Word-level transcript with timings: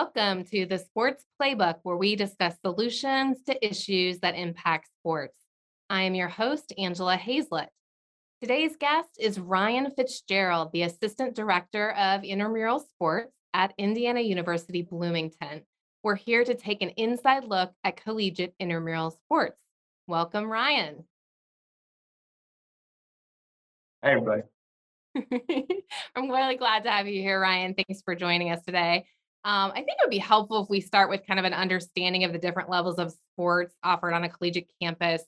Welcome 0.00 0.44
to 0.52 0.64
the 0.64 0.78
Sports 0.78 1.24
Playbook, 1.42 1.80
where 1.82 1.96
we 1.96 2.14
discuss 2.14 2.54
solutions 2.64 3.38
to 3.48 3.66
issues 3.66 4.20
that 4.20 4.36
impact 4.36 4.88
sports. 5.00 5.36
I 5.90 6.02
am 6.02 6.14
your 6.14 6.28
host, 6.28 6.72
Angela 6.78 7.16
Hazlett. 7.16 7.70
Today's 8.40 8.76
guest 8.76 9.08
is 9.18 9.40
Ryan 9.40 9.90
Fitzgerald, 9.90 10.70
the 10.72 10.82
Assistant 10.82 11.34
Director 11.34 11.90
of 11.94 12.22
Intramural 12.22 12.78
Sports 12.78 13.32
at 13.52 13.74
Indiana 13.76 14.20
University 14.20 14.82
Bloomington. 14.82 15.62
We're 16.04 16.14
here 16.14 16.44
to 16.44 16.54
take 16.54 16.80
an 16.80 16.90
inside 16.90 17.42
look 17.42 17.72
at 17.82 18.00
collegiate 18.00 18.54
intramural 18.60 19.10
sports. 19.10 19.60
Welcome, 20.06 20.44
Ryan. 20.44 21.04
Hey, 24.02 24.12
everybody. 24.12 24.42
I'm 26.14 26.30
really 26.30 26.56
glad 26.56 26.84
to 26.84 26.90
have 26.92 27.08
you 27.08 27.20
here, 27.20 27.40
Ryan. 27.40 27.74
Thanks 27.74 28.00
for 28.02 28.14
joining 28.14 28.52
us 28.52 28.62
today. 28.64 29.06
Um, 29.44 29.70
I 29.70 29.76
think 29.76 29.90
it 29.90 29.98
would 30.02 30.10
be 30.10 30.18
helpful 30.18 30.62
if 30.62 30.68
we 30.68 30.80
start 30.80 31.08
with 31.08 31.26
kind 31.26 31.38
of 31.38 31.44
an 31.44 31.54
understanding 31.54 32.24
of 32.24 32.32
the 32.32 32.38
different 32.38 32.68
levels 32.68 32.98
of 32.98 33.14
sports 33.32 33.74
offered 33.82 34.12
on 34.12 34.24
a 34.24 34.28
collegiate 34.28 34.70
campus. 34.82 35.22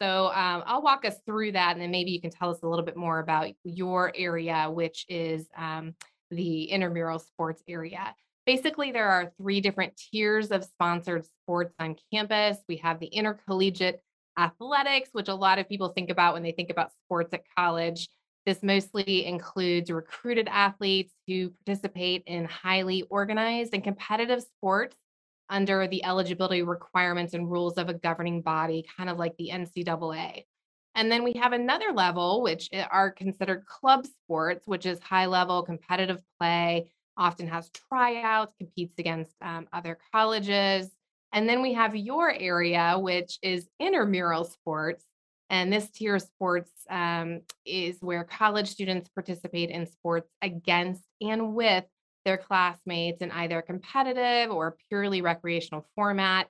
So 0.00 0.26
um, 0.26 0.64
I'll 0.66 0.82
walk 0.82 1.04
us 1.04 1.14
through 1.24 1.52
that, 1.52 1.72
and 1.72 1.80
then 1.80 1.92
maybe 1.92 2.10
you 2.10 2.20
can 2.20 2.30
tell 2.30 2.50
us 2.50 2.58
a 2.62 2.68
little 2.68 2.84
bit 2.84 2.96
more 2.96 3.20
about 3.20 3.52
your 3.62 4.12
area, 4.16 4.68
which 4.68 5.06
is 5.08 5.48
um, 5.56 5.94
the 6.30 6.64
intramural 6.64 7.20
sports 7.20 7.62
area. 7.68 8.14
Basically, 8.44 8.90
there 8.90 9.08
are 9.08 9.32
three 9.38 9.60
different 9.60 9.96
tiers 9.96 10.50
of 10.50 10.64
sponsored 10.64 11.24
sports 11.24 11.72
on 11.78 11.94
campus. 12.12 12.58
We 12.68 12.78
have 12.78 12.98
the 12.98 13.06
intercollegiate 13.06 14.02
athletics, 14.36 15.10
which 15.12 15.28
a 15.28 15.34
lot 15.34 15.60
of 15.60 15.68
people 15.68 15.90
think 15.90 16.10
about 16.10 16.34
when 16.34 16.42
they 16.42 16.52
think 16.52 16.70
about 16.70 16.90
sports 17.04 17.32
at 17.32 17.44
college. 17.56 18.08
This 18.44 18.62
mostly 18.62 19.24
includes 19.24 19.90
recruited 19.90 20.48
athletes 20.48 21.12
who 21.26 21.50
participate 21.64 22.24
in 22.26 22.44
highly 22.44 23.02
organized 23.02 23.72
and 23.72 23.84
competitive 23.84 24.42
sports 24.42 24.96
under 25.48 25.86
the 25.86 26.04
eligibility 26.04 26.62
requirements 26.62 27.34
and 27.34 27.50
rules 27.50 27.78
of 27.78 27.88
a 27.88 27.94
governing 27.94 28.42
body, 28.42 28.84
kind 28.96 29.08
of 29.08 29.18
like 29.18 29.36
the 29.36 29.50
NCAA. 29.52 30.44
And 30.94 31.10
then 31.10 31.22
we 31.22 31.34
have 31.34 31.52
another 31.52 31.92
level, 31.92 32.42
which 32.42 32.68
are 32.90 33.10
considered 33.10 33.64
club 33.66 34.06
sports, 34.06 34.66
which 34.66 34.86
is 34.86 35.00
high 35.00 35.26
level 35.26 35.62
competitive 35.62 36.20
play, 36.38 36.90
often 37.16 37.46
has 37.46 37.70
tryouts, 37.70 38.54
competes 38.58 38.98
against 38.98 39.32
um, 39.40 39.68
other 39.72 39.98
colleges. 40.12 40.90
And 41.32 41.48
then 41.48 41.62
we 41.62 41.74
have 41.74 41.96
your 41.96 42.30
area, 42.30 42.96
which 42.98 43.38
is 43.42 43.68
intramural 43.78 44.44
sports, 44.44 45.04
and 45.52 45.70
this 45.70 45.90
tier 45.90 46.16
of 46.16 46.22
sports 46.22 46.70
um, 46.88 47.42
is 47.66 47.98
where 48.00 48.24
college 48.24 48.68
students 48.68 49.10
participate 49.10 49.68
in 49.68 49.86
sports 49.86 50.30
against 50.40 51.02
and 51.20 51.54
with 51.54 51.84
their 52.24 52.38
classmates 52.38 53.20
in 53.20 53.30
either 53.30 53.60
competitive 53.60 54.50
or 54.50 54.76
purely 54.88 55.20
recreational 55.20 55.86
format. 55.94 56.48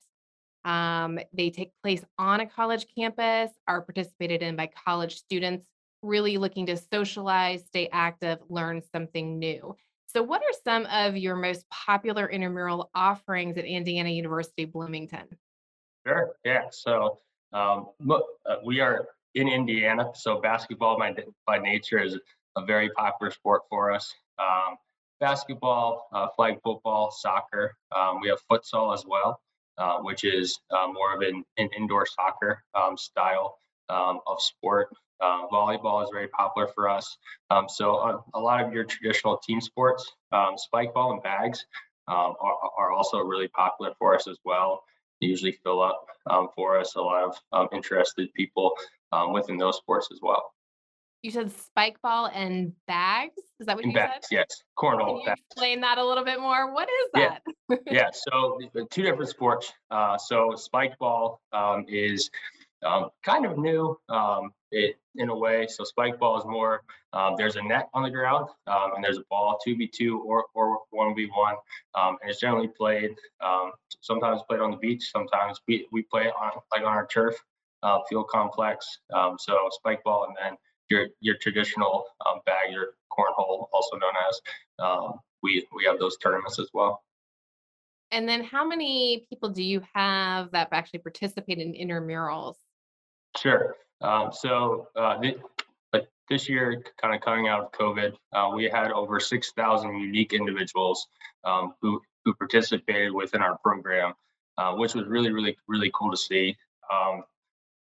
Um, 0.64 1.18
they 1.32 1.50
take 1.50 1.72
place 1.82 2.04
on 2.16 2.40
a 2.40 2.46
college 2.46 2.86
campus, 2.96 3.50
are 3.66 3.82
participated 3.82 4.40
in 4.40 4.54
by 4.54 4.70
college 4.86 5.16
students 5.16 5.66
really 6.02 6.36
looking 6.36 6.66
to 6.66 6.76
socialize, 6.76 7.66
stay 7.66 7.88
active, 7.90 8.38
learn 8.48 8.82
something 8.92 9.40
new. 9.40 9.74
So, 10.06 10.22
what 10.22 10.42
are 10.42 10.60
some 10.62 10.86
of 10.86 11.16
your 11.16 11.34
most 11.34 11.68
popular 11.70 12.30
intramural 12.30 12.90
offerings 12.94 13.58
at 13.58 13.64
Indiana 13.64 14.10
University 14.10 14.64
Bloomington? 14.64 15.26
Sure. 16.06 16.36
Yeah. 16.44 16.66
So 16.70 17.18
um, 17.52 17.88
uh, 18.10 18.56
we 18.64 18.80
are 18.80 19.08
in 19.34 19.48
Indiana, 19.48 20.10
so 20.14 20.40
basketball 20.40 20.98
by, 20.98 21.14
by 21.46 21.58
nature 21.58 21.98
is 21.98 22.18
a 22.56 22.64
very 22.64 22.90
popular 22.90 23.30
sport 23.30 23.62
for 23.68 23.92
us. 23.92 24.12
Um, 24.38 24.76
basketball, 25.20 26.08
uh, 26.12 26.28
flag 26.36 26.58
football, 26.62 27.10
soccer. 27.10 27.76
Um, 27.94 28.20
we 28.20 28.28
have 28.28 28.38
futsal 28.50 28.92
as 28.92 29.04
well, 29.06 29.40
uh, 29.78 29.98
which 29.98 30.24
is 30.24 30.58
uh, 30.70 30.88
more 30.88 31.14
of 31.14 31.22
an, 31.22 31.44
an 31.58 31.68
indoor 31.76 32.06
soccer 32.06 32.62
um, 32.74 32.96
style 32.96 33.56
um, 33.88 34.20
of 34.26 34.40
sport. 34.40 34.88
Uh, 35.20 35.46
volleyball 35.52 36.02
is 36.02 36.10
very 36.12 36.28
popular 36.28 36.68
for 36.74 36.88
us. 36.88 37.16
Um, 37.50 37.66
so 37.68 37.96
uh, 37.96 38.20
a 38.34 38.40
lot 38.40 38.62
of 38.62 38.72
your 38.72 38.84
traditional 38.84 39.38
team 39.38 39.60
sports, 39.60 40.10
spike 40.56 40.92
ball 40.92 41.12
and 41.12 41.22
bags, 41.22 41.64
are, 42.08 42.34
are 42.76 42.90
also 42.90 43.18
really 43.18 43.48
popular 43.48 43.92
for 43.98 44.14
us 44.14 44.26
as 44.26 44.36
well 44.44 44.82
usually 45.26 45.52
fill 45.64 45.82
up 45.82 46.06
um, 46.30 46.48
for 46.54 46.78
us. 46.78 46.94
A 46.96 47.00
lot 47.00 47.24
of 47.24 47.36
um, 47.52 47.68
interested 47.72 48.32
people 48.34 48.72
um, 49.12 49.32
within 49.32 49.56
those 49.56 49.76
sports 49.76 50.08
as 50.12 50.18
well. 50.22 50.52
You 51.22 51.30
said 51.30 51.52
spike 51.52 52.02
ball 52.02 52.30
and 52.34 52.72
bags. 52.88 53.38
Is 53.60 53.66
that 53.66 53.76
what 53.76 53.84
you 53.84 53.92
bags, 53.92 54.26
said? 54.28 54.36
Yes, 54.38 54.62
cornhole. 54.76 55.06
Can 55.06 55.16
you 55.18 55.26
bags. 55.26 55.40
explain 55.50 55.80
that 55.82 55.98
a 55.98 56.04
little 56.04 56.24
bit 56.24 56.40
more? 56.40 56.74
What 56.74 56.88
is 56.88 57.10
that? 57.14 57.42
Yeah, 57.70 57.76
yeah. 57.90 58.08
so 58.12 58.58
two 58.90 59.02
different 59.02 59.30
sports. 59.30 59.72
Uh, 59.90 60.18
so 60.18 60.54
spike 60.56 60.98
ball 60.98 61.40
um, 61.52 61.84
is 61.88 62.28
um, 62.84 63.10
kind 63.24 63.46
of 63.46 63.56
new 63.56 63.96
um, 64.08 64.50
it, 64.72 64.96
in 65.16 65.28
a 65.28 65.36
way. 65.36 65.66
So 65.68 65.84
spike 65.84 66.18
ball 66.18 66.38
is 66.38 66.44
more, 66.44 66.82
um, 67.12 67.34
there's 67.36 67.56
a 67.56 67.62
net 67.62 67.88
on 67.94 68.02
the 68.02 68.10
ground 68.10 68.48
um, 68.66 68.92
and 68.94 69.04
there's 69.04 69.18
a 69.18 69.24
ball, 69.30 69.58
2v2 69.66 70.18
or, 70.18 70.46
or 70.54 70.80
1v1. 70.92 71.52
Um, 71.94 72.16
and 72.20 72.30
it's 72.30 72.40
generally 72.40 72.68
played, 72.68 73.14
um, 73.44 73.72
sometimes 74.00 74.42
played 74.48 74.60
on 74.60 74.70
the 74.70 74.76
beach, 74.78 75.10
sometimes 75.12 75.60
we, 75.68 75.86
we 75.92 76.02
play 76.02 76.26
on 76.28 76.52
like 76.72 76.82
on 76.82 76.88
our 76.88 77.06
turf 77.06 77.36
uh, 77.82 77.98
field 78.08 78.28
complex. 78.28 78.98
so 79.38 79.68
spike 79.70 80.02
ball 80.02 80.26
and 80.26 80.36
then 80.42 80.56
your, 80.88 81.08
your 81.20 81.36
traditional 81.36 82.06
bag, 82.46 82.72
your 82.72 82.94
cornhole, 83.10 83.66
also 83.72 83.96
known 83.96 84.12
as, 84.28 84.40
we, 85.42 85.66
we 85.74 85.84
have 85.84 85.98
those 85.98 86.16
tournaments 86.18 86.58
as 86.60 86.68
well. 86.72 87.02
And 88.12 88.28
then 88.28 88.44
how 88.44 88.64
many 88.64 89.26
people 89.30 89.48
do 89.48 89.62
you 89.62 89.82
have 89.94 90.52
that 90.52 90.68
actually 90.70 91.00
participate 91.00 91.58
in 91.58 91.72
intramurals? 91.72 92.56
Sure. 93.38 93.74
Um, 94.02 94.30
so 94.32 94.88
uh, 94.96 95.20
th- 95.20 95.38
like 95.92 96.08
this 96.28 96.48
year, 96.48 96.82
kind 97.00 97.14
of 97.14 97.20
coming 97.20 97.48
out 97.48 97.60
of 97.60 97.72
COVID, 97.72 98.12
uh, 98.32 98.50
we 98.54 98.64
had 98.64 98.90
over 98.90 99.20
6,000 99.20 99.96
unique 99.96 100.32
individuals 100.32 101.06
um, 101.44 101.74
who 101.80 102.00
who 102.24 102.34
participated 102.34 103.12
within 103.12 103.42
our 103.42 103.58
program, 103.58 104.14
uh, 104.56 104.74
which 104.74 104.94
was 104.94 105.06
really, 105.06 105.32
really, 105.32 105.56
really 105.66 105.90
cool 105.92 106.10
to 106.10 106.16
see. 106.16 106.56
Um, 106.92 107.24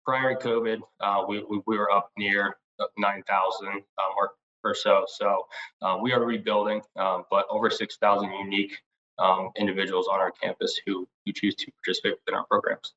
prior 0.04 0.34
to 0.34 0.48
COVID, 0.48 0.78
uh, 1.00 1.24
we, 1.28 1.44
we, 1.44 1.60
we 1.66 1.76
were 1.76 1.90
up 1.90 2.10
near 2.16 2.56
9,000 2.96 3.68
um, 3.68 3.82
or 4.16 4.30
or 4.62 4.74
so. 4.74 5.04
So 5.08 5.46
uh, 5.82 5.98
we 6.00 6.12
are 6.12 6.22
rebuilding, 6.24 6.82
um, 6.96 7.24
but 7.30 7.46
over 7.50 7.70
6,000 7.70 8.30
unique 8.30 8.72
um, 9.18 9.50
individuals 9.56 10.06
on 10.06 10.20
our 10.20 10.30
campus 10.30 10.78
who 10.86 11.08
who 11.24 11.32
choose 11.32 11.54
to 11.56 11.70
participate 11.82 12.18
within 12.24 12.38
our 12.38 12.46
programs. 12.46 12.94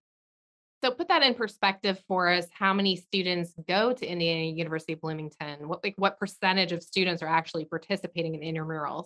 So 0.83 0.91
put 0.91 1.07
that 1.07 1.23
in 1.23 1.33
perspective 1.33 2.03
for 2.09 2.27
us. 2.29 2.47
How 2.51 2.73
many 2.73 2.97
students 2.97 3.53
go 3.69 3.93
to 3.93 4.05
Indiana 4.05 4.47
University 4.47 4.95
Bloomington? 4.95 5.69
What 5.69 5.81
like, 5.81 5.93
what 5.95 6.19
percentage 6.19 6.73
of 6.73 6.83
students 6.83 7.23
are 7.23 7.29
actually 7.29 7.63
participating 7.63 8.35
in 8.35 8.53
intramurals? 8.53 9.05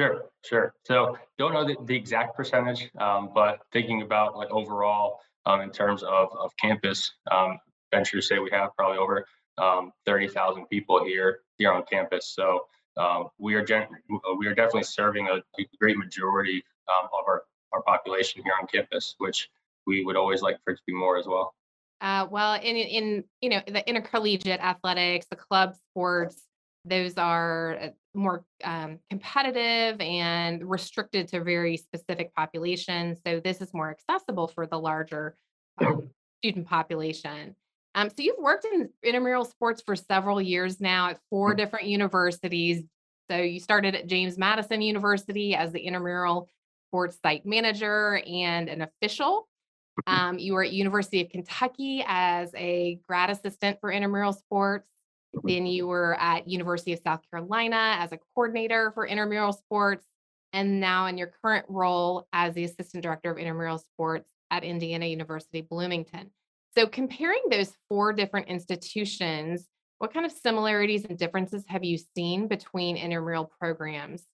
Sure, 0.00 0.24
sure. 0.46 0.72
So 0.86 1.18
don't 1.36 1.52
know 1.52 1.66
the, 1.66 1.76
the 1.84 1.94
exact 1.94 2.34
percentage, 2.34 2.90
um, 2.98 3.32
but 3.34 3.58
thinking 3.70 4.00
about 4.00 4.34
like 4.34 4.50
overall 4.50 5.20
um, 5.44 5.60
in 5.60 5.68
terms 5.68 6.02
of, 6.02 6.30
of 6.40 6.56
campus, 6.56 7.12
um, 7.30 7.58
venture 7.92 8.22
say 8.22 8.38
we 8.38 8.48
have 8.52 8.70
probably 8.74 8.96
over 8.96 9.26
um, 9.58 9.92
30,000 10.06 10.64
people 10.70 11.04
here 11.04 11.40
here 11.58 11.70
on 11.70 11.82
campus. 11.84 12.32
So 12.34 12.60
um, 12.96 13.28
we 13.36 13.56
are 13.56 13.62
gen- 13.62 13.88
we 14.38 14.46
are 14.46 14.54
definitely 14.54 14.84
serving 14.84 15.28
a, 15.28 15.34
a 15.34 15.68
great 15.78 15.98
majority 15.98 16.64
um, 16.88 17.10
of 17.12 17.28
our, 17.28 17.42
our 17.74 17.82
population 17.82 18.42
here 18.42 18.54
on 18.58 18.66
campus, 18.68 19.16
which 19.18 19.50
we 19.86 20.04
would 20.04 20.16
always 20.16 20.42
like 20.42 20.58
for 20.64 20.72
it 20.72 20.76
to 20.76 20.82
be 20.86 20.94
more 20.94 21.18
as 21.18 21.26
well. 21.26 21.54
Uh, 22.00 22.26
well, 22.30 22.54
in 22.54 22.76
in 22.76 23.24
you 23.40 23.48
know 23.48 23.60
the 23.66 23.86
intercollegiate 23.88 24.60
athletics, 24.60 25.26
the 25.30 25.36
club 25.36 25.74
sports, 25.90 26.42
those 26.84 27.14
are 27.16 27.78
uh, 27.80 27.88
more 28.14 28.44
um, 28.62 28.98
competitive 29.10 30.00
and 30.00 30.68
restricted 30.68 31.28
to 31.28 31.42
very 31.42 31.76
specific 31.76 32.34
populations. 32.34 33.18
So 33.26 33.40
this 33.40 33.60
is 33.60 33.72
more 33.72 33.90
accessible 33.90 34.48
for 34.48 34.66
the 34.66 34.78
larger 34.78 35.36
um, 35.78 36.10
student 36.42 36.66
population. 36.66 37.56
Um, 37.94 38.10
so 38.10 38.16
you've 38.18 38.38
worked 38.38 38.64
in 38.64 38.90
intramural 39.02 39.44
sports 39.44 39.82
for 39.84 39.94
several 39.94 40.42
years 40.42 40.80
now 40.80 41.10
at 41.10 41.20
four 41.30 41.54
mm. 41.54 41.56
different 41.56 41.86
universities. 41.86 42.82
So 43.30 43.38
you 43.38 43.60
started 43.60 43.94
at 43.94 44.06
James 44.06 44.36
Madison 44.36 44.82
University 44.82 45.54
as 45.54 45.72
the 45.72 45.80
intramural 45.80 46.48
sports 46.90 47.18
site 47.24 47.46
manager 47.46 48.20
and 48.26 48.68
an 48.68 48.82
official. 48.82 49.48
Um, 50.06 50.38
you 50.38 50.54
were 50.54 50.64
at 50.64 50.72
University 50.72 51.20
of 51.20 51.30
Kentucky 51.30 52.04
as 52.06 52.52
a 52.56 52.98
grad 53.06 53.30
assistant 53.30 53.78
for 53.80 53.92
intramural 53.92 54.32
sports. 54.32 54.88
Then 55.44 55.66
you 55.66 55.86
were 55.86 56.16
at 56.18 56.48
University 56.48 56.92
of 56.92 57.00
South 57.00 57.20
Carolina 57.30 57.96
as 57.98 58.12
a 58.12 58.18
coordinator 58.34 58.90
for 58.92 59.06
intramural 59.06 59.52
sports, 59.52 60.04
and 60.52 60.80
now 60.80 61.06
in 61.06 61.16
your 61.16 61.30
current 61.42 61.66
role 61.68 62.26
as 62.32 62.54
the 62.54 62.64
assistant 62.64 63.02
director 63.02 63.30
of 63.30 63.38
intramural 63.38 63.78
sports 63.78 64.30
at 64.50 64.64
Indiana 64.64 65.06
University 65.06 65.60
Bloomington. 65.60 66.30
So 66.76 66.86
comparing 66.86 67.42
those 67.50 67.72
four 67.88 68.12
different 68.12 68.48
institutions, 68.48 69.66
what 69.98 70.12
kind 70.12 70.26
of 70.26 70.32
similarities 70.32 71.04
and 71.04 71.16
differences 71.16 71.64
have 71.68 71.84
you 71.84 71.98
seen 72.16 72.48
between 72.48 72.96
intramural 72.96 73.50
programs? 73.60 74.24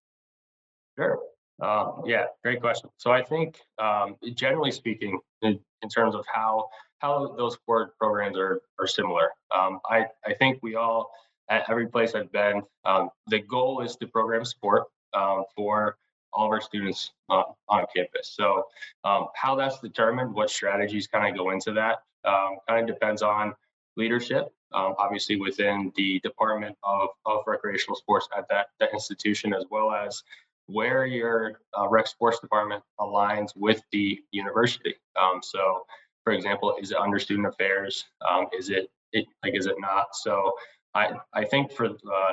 Sure. 0.99 1.19
Um, 1.61 2.03
yeah, 2.07 2.27
great 2.43 2.61
question. 2.61 2.91
So 2.97 3.11
I 3.11 3.23
think, 3.23 3.61
um, 3.79 4.17
generally 4.35 4.71
speaking, 4.71 5.19
in, 5.43 5.59
in 5.83 5.89
terms 5.89 6.15
of 6.15 6.25
how 6.33 6.69
how 6.99 7.35
those 7.37 7.55
sport 7.55 7.97
programs 7.99 8.37
are 8.39 8.61
are 8.79 8.87
similar, 8.87 9.31
um, 9.55 9.81
I 9.91 10.07
I 10.25 10.35
think 10.35 10.59
we 10.63 10.75
all 10.77 11.11
at 11.49 11.69
every 11.69 11.89
place 11.89 12.15
I've 12.15 12.31
been, 12.33 12.63
um, 12.85 13.11
the 13.27 13.41
goal 13.41 13.81
is 13.83 13.97
to 13.97 14.07
program 14.07 14.45
sport 14.45 14.85
um, 15.15 15.45
for 15.57 15.99
all 16.33 16.47
of 16.47 16.53
our 16.53 16.61
students 16.61 17.11
uh, 17.29 17.43
on 17.69 17.85
campus. 17.95 18.33
So 18.37 18.67
um, 19.03 19.27
how 19.35 19.57
that's 19.57 19.81
determined, 19.81 20.33
what 20.33 20.49
strategies 20.49 21.09
kind 21.09 21.29
of 21.29 21.37
go 21.37 21.51
into 21.51 21.73
that, 21.73 21.99
kind 22.25 22.89
of 22.89 22.95
depends 22.95 23.21
on 23.23 23.53
leadership, 23.97 24.47
obviously 24.73 25.37
within 25.41 25.93
the 25.97 26.21
Department 26.21 26.77
of, 26.85 27.09
of 27.27 27.41
Recreational 27.49 27.97
Sports 27.97 28.29
at 28.39 28.47
that, 28.49 28.69
that 28.79 28.93
institution, 28.93 29.53
as 29.53 29.65
well 29.73 29.91
as 29.91 30.23
where 30.73 31.07
your 31.07 31.61
uh, 31.79 31.89
rec 31.89 32.07
sports 32.07 32.41
department 32.41 32.83
aligns 32.99 33.51
with 33.57 33.83
the 33.93 34.19
university. 34.31 34.95
Um, 35.21 35.41
so, 35.43 35.85
for 36.25 36.33
example, 36.33 36.77
is 36.81 36.91
it 36.91 36.99
under 36.99 37.19
student 37.19 37.47
affairs? 37.47 38.05
Um, 38.29 38.47
is 38.57 38.71
it, 38.71 38.91
it, 39.13 39.27
like 39.45 39.57
is 39.57 39.67
it 39.67 39.77
not? 39.79 40.07
So, 40.15 40.53
I 40.95 41.13
I 41.35 41.45
think 41.45 41.73
for 41.73 41.87
uh, 41.87 42.33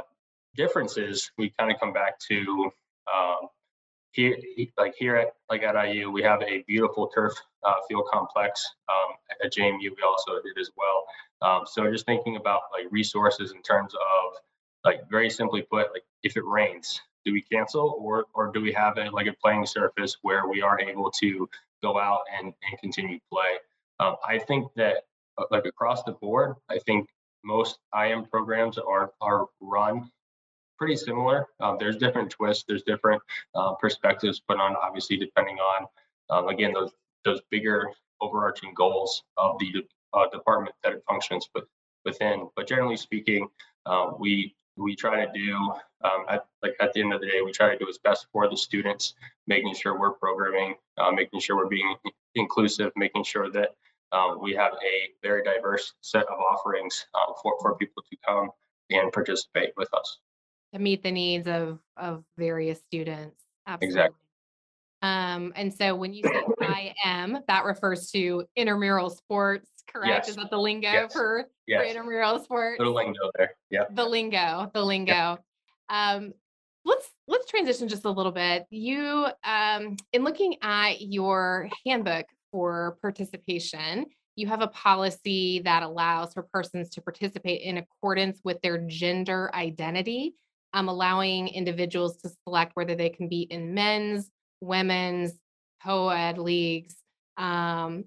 differences, 0.55 1.31
we 1.37 1.53
kind 1.59 1.71
of 1.71 1.79
come 1.79 1.93
back 1.93 2.19
to 2.29 2.71
um, 3.13 3.47
here, 4.11 4.35
like 4.77 4.95
here 4.97 5.15
at 5.15 5.27
like 5.49 5.63
at 5.63 5.75
IU, 5.75 6.09
we 6.09 6.23
have 6.23 6.41
a 6.41 6.63
beautiful 6.67 7.07
turf 7.07 7.33
uh, 7.63 7.75
field 7.87 8.05
complex. 8.11 8.65
Um, 8.89 9.15
at 9.43 9.53
JMU, 9.53 9.79
we 9.79 10.03
also 10.05 10.41
did 10.41 10.59
as 10.59 10.71
well. 10.75 11.05
Um, 11.41 11.65
so 11.67 11.89
just 11.91 12.05
thinking 12.05 12.35
about 12.35 12.61
like 12.73 12.91
resources 12.91 13.51
in 13.51 13.61
terms 13.61 13.93
of 13.93 14.33
like 14.83 15.01
very 15.09 15.29
simply 15.29 15.61
put, 15.61 15.91
like 15.93 16.03
if 16.23 16.35
it 16.35 16.45
rains, 16.45 16.99
do 17.27 17.33
we 17.33 17.41
cancel 17.41 17.97
or 17.99 18.25
or 18.33 18.51
do 18.53 18.61
we 18.61 18.71
have 18.71 18.97
a 18.97 19.09
like 19.09 19.27
a 19.27 19.33
playing 19.43 19.65
surface 19.65 20.17
where 20.21 20.47
we 20.47 20.61
are 20.61 20.79
able 20.79 21.11
to 21.11 21.49
go 21.83 21.99
out 21.99 22.21
and 22.35 22.53
and 22.63 22.79
continue 22.79 23.19
play? 23.29 23.51
Um, 23.99 24.15
I 24.25 24.39
think 24.39 24.71
that 24.75 25.03
uh, 25.37 25.43
like 25.51 25.65
across 25.65 26.03
the 26.03 26.13
board, 26.13 26.55
I 26.69 26.79
think 26.79 27.09
most 27.43 27.79
IM 28.01 28.25
programs 28.25 28.77
are 28.77 29.11
are 29.19 29.47
run 29.59 30.09
pretty 30.77 30.95
similar. 30.95 31.47
Um, 31.59 31.77
there's 31.79 31.97
different 31.97 32.29
twists, 32.29 32.63
there's 32.67 32.83
different 32.83 33.21
uh, 33.55 33.73
perspectives 33.73 34.39
put 34.39 34.59
on, 34.59 34.75
obviously, 34.81 35.17
depending 35.17 35.57
on, 35.57 35.87
um, 36.29 36.47
again, 36.47 36.71
those 36.71 36.91
those 37.25 37.41
bigger 37.51 37.91
overarching 38.21 38.73
goals 38.73 39.23
of 39.37 39.57
the 39.59 39.85
uh, 40.13 40.27
department 40.31 40.73
that 40.83 40.93
it 40.93 41.03
functions 41.09 41.49
with, 41.53 41.65
within. 42.05 42.47
But 42.55 42.67
generally 42.67 42.95
speaking, 42.95 43.47
uh, 43.85 44.11
we 44.17 44.55
we 44.77 44.95
try 44.95 45.25
to 45.25 45.31
do 45.33 45.55
um, 46.03 46.25
at 46.29 46.45
like 46.61 46.75
at 46.79 46.93
the 46.93 47.01
end 47.01 47.13
of 47.13 47.21
the 47.21 47.27
day, 47.27 47.41
we 47.43 47.51
try 47.51 47.71
to 47.71 47.77
do 47.77 47.89
as 47.89 47.97
best 47.97 48.27
for 48.31 48.49
the 48.49 48.57
students, 48.57 49.15
making 49.47 49.73
sure 49.75 49.99
we're 49.99 50.13
programming, 50.13 50.75
uh, 50.97 51.11
making 51.11 51.39
sure 51.39 51.55
we're 51.55 51.67
being 51.67 51.95
inclusive, 52.35 52.91
making 52.95 53.23
sure 53.23 53.49
that 53.51 53.75
um, 54.11 54.39
we 54.41 54.53
have 54.53 54.73
a 54.73 55.09
very 55.21 55.43
diverse 55.43 55.93
set 56.01 56.25
of 56.27 56.39
offerings 56.39 57.05
uh, 57.15 57.33
for 57.41 57.55
for 57.61 57.75
people 57.75 58.03
to 58.09 58.17
come 58.25 58.49
and 58.89 59.11
participate 59.11 59.73
with 59.75 59.93
us 59.93 60.19
to 60.73 60.79
meet 60.79 61.03
the 61.03 61.11
needs 61.11 61.47
of 61.47 61.79
of 61.97 62.23
various 62.37 62.81
students. 62.81 63.43
Absolutely. 63.65 63.87
Exactly. 63.87 64.26
Um, 65.01 65.53
and 65.55 65.73
so 65.73 65.95
when 65.95 66.13
you 66.13 66.23
say 66.23 66.43
I 66.61 66.93
am, 67.03 67.39
that 67.47 67.65
refers 67.65 68.09
to 68.11 68.45
intramural 68.55 69.09
sports, 69.09 69.69
correct? 69.87 70.07
Yes. 70.09 70.29
Is 70.29 70.35
that 70.37 70.49
the 70.49 70.57
lingo 70.57 70.91
Yes. 70.91 71.13
for, 71.13 71.45
for 71.67 71.83
intramural 71.83 72.39
sports? 72.39 72.79
little 72.79 72.95
lingo 72.95 73.31
there. 73.37 73.51
Yeah. 73.69 73.85
The 73.91 74.05
lingo, 74.05 74.71
the 74.73 74.83
lingo. 74.83 75.37
Um, 75.89 76.33
let's 76.83 77.07
let's 77.27 77.49
transition 77.49 77.87
just 77.87 78.05
a 78.05 78.09
little 78.09 78.31
bit. 78.31 78.65
You, 78.69 79.27
um, 79.43 79.97
in 80.13 80.23
looking 80.23 80.55
at 80.61 81.01
your 81.01 81.69
handbook 81.85 82.25
for 82.51 82.97
participation, 83.01 84.05
you 84.35 84.47
have 84.47 84.61
a 84.61 84.67
policy 84.67 85.59
that 85.59 85.83
allows 85.83 86.33
for 86.33 86.43
persons 86.43 86.89
to 86.91 87.01
participate 87.01 87.61
in 87.61 87.77
accordance 87.77 88.39
with 88.43 88.61
their 88.61 88.79
gender 88.79 89.51
identity 89.53 90.35
um, 90.73 90.89
allowing 90.89 91.47
individuals 91.47 92.17
to 92.17 92.29
select 92.43 92.73
whether 92.75 92.95
they 92.95 93.09
can 93.09 93.27
be 93.27 93.41
in 93.41 93.73
men's, 93.73 94.29
women's, 94.61 95.33
co-ed 95.83 96.37
leagues. 96.37 96.95
Um, 97.37 98.05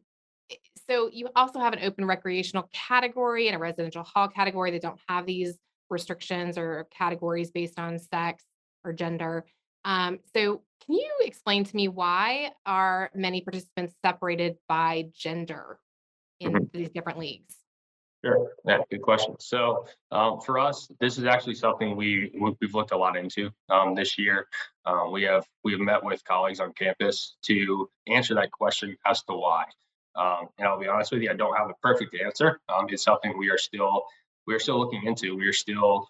so 0.88 1.08
you 1.12 1.28
also 1.36 1.60
have 1.60 1.72
an 1.72 1.80
open 1.82 2.04
recreational 2.04 2.68
category 2.72 3.46
and 3.46 3.56
a 3.56 3.58
residential 3.58 4.02
hall 4.02 4.28
category 4.28 4.72
that 4.72 4.82
don't 4.82 5.00
have 5.08 5.26
these 5.26 5.58
restrictions 5.88 6.58
or 6.58 6.88
categories 6.90 7.50
based 7.50 7.78
on 7.78 7.98
sex 7.98 8.44
or 8.84 8.92
gender. 8.92 9.44
Um, 9.84 10.18
so 10.34 10.62
can 10.84 10.96
you 10.96 11.10
explain 11.20 11.64
to 11.64 11.76
me 11.76 11.88
why 11.88 12.52
are 12.66 13.10
many 13.14 13.40
participants 13.40 13.94
separated 14.04 14.56
by 14.68 15.10
gender 15.12 15.78
in 16.40 16.52
Mhm. 16.52 16.72
these 16.72 16.90
different 16.90 17.18
leagues? 17.18 17.56
Sure. 18.24 18.50
Yeah, 18.66 18.78
good 18.90 19.00
question. 19.00 19.34
So 19.38 19.86
um, 20.12 20.40
for 20.40 20.58
us, 20.58 20.90
this 21.00 21.16
is 21.16 21.24
actually 21.24 21.54
something 21.54 21.96
we 21.96 22.30
we- 22.38 22.56
we've 22.60 22.74
looked 22.74 22.92
a 22.92 22.96
lot 22.96 23.16
into 23.16 23.50
um, 23.70 23.94
this 23.94 24.18
year. 24.18 24.46
Um, 24.84 25.10
we 25.12 25.22
have 25.22 25.46
we 25.64 25.72
have 25.72 25.80
met 25.80 26.04
with 26.04 26.22
colleagues 26.24 26.60
on 26.60 26.72
campus 26.74 27.36
to 27.44 27.88
answer 28.08 28.34
that 28.34 28.50
question 28.52 28.96
as 29.06 29.22
to 29.24 29.32
why. 29.34 29.64
Um, 30.16 30.48
and 30.58 30.68
I'll 30.68 30.78
be 30.78 30.88
honest 30.88 31.12
with 31.12 31.22
you, 31.22 31.30
I 31.30 31.34
don't 31.34 31.56
have 31.56 31.70
a 31.70 31.74
perfect 31.82 32.14
answer. 32.14 32.60
Um, 32.68 32.86
it's 32.90 33.04
something 33.04 33.38
we 33.38 33.48
are 33.50 33.58
still 33.58 34.04
we 34.46 34.54
are 34.54 34.58
still 34.60 34.78
looking 34.78 35.04
into. 35.06 35.34
We 35.36 35.46
are 35.46 35.52
still 35.52 36.08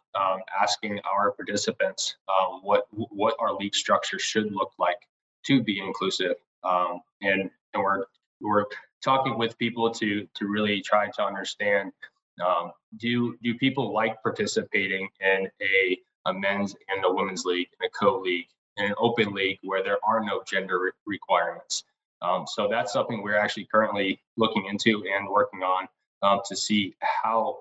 asking 0.61 1.01
our 1.05 1.33
participants 1.33 2.17
what 2.63 2.87
what 2.93 3.37
our 3.39 3.55
league 3.55 3.75
structure 3.75 4.19
should 4.19 4.53
look 4.53 4.73
like 4.79 4.99
to 5.47 5.63
be 5.63 5.79
inclusive. 5.79 6.35
And 6.65 7.51
and 7.75 7.83
we're 7.83 8.05
we're 8.41 8.65
talking 9.03 9.39
with 9.39 9.57
people 9.59 9.91
to 9.93 10.27
to 10.35 10.47
really 10.47 10.81
try 10.81 11.09
to 11.11 11.23
understand 11.25 11.93
um, 12.41 12.73
do 12.97 13.37
do 13.43 13.55
people 13.55 13.93
like 13.93 14.23
participating 14.23 15.09
in 15.21 15.49
a, 15.61 15.99
a 16.27 16.33
men's 16.33 16.75
and 16.89 17.05
a 17.05 17.13
women's 17.13 17.45
league 17.45 17.69
a 17.85 17.89
co-league 17.91 18.47
in 18.77 18.87
an 18.87 18.95
open 18.99 19.33
league 19.33 19.59
where 19.63 19.83
there 19.83 19.99
are 20.05 20.25
no 20.25 20.43
gender 20.47 20.81
re- 20.81 20.91
requirements 21.07 21.85
um, 22.23 22.45
so 22.47 22.69
that's 22.69 22.93
something 22.93 23.23
we're 23.23 23.37
actually 23.37 23.67
currently 23.73 24.21
looking 24.37 24.67
into 24.67 25.05
and 25.17 25.29
working 25.29 25.63
on 25.63 25.89
um, 26.23 26.41
to 26.47 26.57
see 26.57 26.95
how 27.01 27.59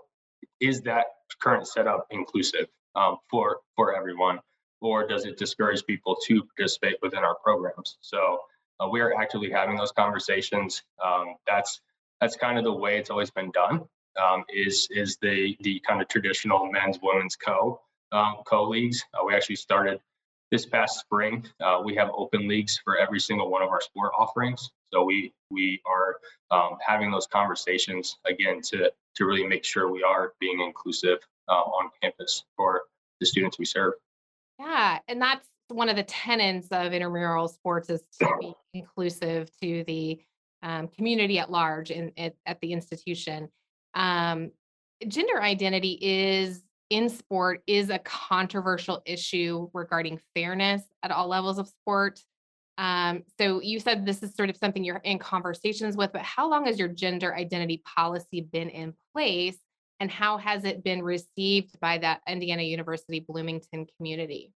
is 0.59 0.81
that 0.81 1.05
current 1.41 1.67
setup 1.67 2.07
inclusive 2.12 2.67
um, 2.95 3.17
for 3.29 3.57
for 3.75 3.95
everyone 3.95 4.39
or 4.81 5.07
does 5.07 5.25
it 5.25 5.38
discourage 5.38 5.86
people 5.86 6.15
to 6.25 6.43
participate 6.43 6.95
within 7.01 7.19
our 7.19 7.36
programs 7.36 7.98
so 8.01 8.39
uh, 8.79 8.88
we 8.88 9.01
are 9.01 9.13
actively 9.19 9.51
having 9.51 9.75
those 9.75 9.91
conversations. 9.91 10.83
Um, 11.03 11.36
that's 11.45 11.81
that's 12.21 12.36
kind 12.36 12.57
of 12.57 12.63
the 12.63 12.74
way 12.74 12.98
it's 12.98 13.09
always 13.09 13.31
been 13.31 13.51
done. 13.51 13.81
Um, 14.19 14.43
is 14.49 14.88
is 14.91 15.17
the 15.21 15.55
the 15.61 15.79
kind 15.88 16.01
of 16.01 16.07
traditional 16.07 16.69
men's 16.71 16.99
women's 17.01 17.35
co 17.35 17.81
um, 18.11 18.38
co 18.45 18.67
leagues. 18.67 19.03
Uh, 19.13 19.25
we 19.25 19.33
actually 19.33 19.55
started 19.55 19.99
this 20.51 20.65
past 20.65 20.99
spring. 20.99 21.45
Uh, 21.61 21.81
we 21.83 21.95
have 21.95 22.09
open 22.15 22.47
leagues 22.47 22.79
for 22.83 22.97
every 22.97 23.19
single 23.19 23.49
one 23.49 23.61
of 23.61 23.69
our 23.69 23.81
sport 23.81 24.11
offerings. 24.17 24.71
So 24.91 25.03
we 25.03 25.33
we 25.51 25.81
are 25.85 26.17
um, 26.51 26.77
having 26.85 27.11
those 27.11 27.27
conversations 27.27 28.17
again 28.25 28.61
to 28.65 28.91
to 29.15 29.25
really 29.25 29.47
make 29.47 29.63
sure 29.63 29.91
we 29.91 30.03
are 30.03 30.33
being 30.39 30.61
inclusive 30.61 31.19
uh, 31.47 31.53
on 31.53 31.89
campus 32.01 32.43
for 32.55 32.83
the 33.19 33.25
students 33.25 33.59
we 33.59 33.65
serve. 33.65 33.93
Yeah, 34.59 34.99
and 35.07 35.21
that's 35.21 35.47
one 35.69 35.89
of 35.89 35.95
the 35.95 36.03
tenets 36.03 36.67
of 36.71 36.93
intramural 36.93 37.47
sports 37.47 37.89
is 37.89 38.03
to 38.19 38.29
be 38.39 38.53
inclusive 38.73 39.49
to 39.61 39.83
the 39.85 40.19
um, 40.63 40.88
community 40.88 41.39
at 41.39 41.51
large 41.51 41.91
in 41.91 42.11
at, 42.17 42.35
at 42.45 42.59
the 42.61 42.73
institution. 42.73 43.49
Um, 43.96 44.51
gender 45.08 45.41
identity 45.41 45.98
is 46.01 46.62
in 46.89 47.10
sport 47.10 47.62
is 47.67 47.89
a 47.89 48.00
controversial 48.00 49.01
issue 49.05 49.69
regarding 49.74 50.19
fairness 50.36 50.81
at 51.03 51.12
all 51.12 51.27
levels 51.27 51.60
of 51.60 51.67
sport. 51.67 52.19
Um, 52.77 53.24
so 53.38 53.62
you 53.62 53.79
said 53.79 54.05
this 54.05 54.24
is 54.24 54.34
sort 54.36 54.50
of 54.50 54.58
something 54.58 54.84
you're 54.84 55.01
in 55.03 55.19
conversations 55.19 55.98
with, 55.98 56.13
but 56.13 56.22
how 56.22 56.50
long 56.50 56.65
has 56.65 56.79
your 56.79 56.88
gender 56.88 57.36
identity 57.36 57.81
policy 57.86 58.41
been 58.41 58.69
in 58.69 58.93
place, 59.13 59.58
and 60.00 60.10
how 60.10 60.38
has 60.38 60.63
it 60.63 60.84
been 60.84 61.03
received 61.03 61.77
by 61.81 61.98
that 61.98 62.22
Indiana 62.27 62.63
University 62.63 63.19
Bloomington 63.19 63.86
community? 63.98 64.53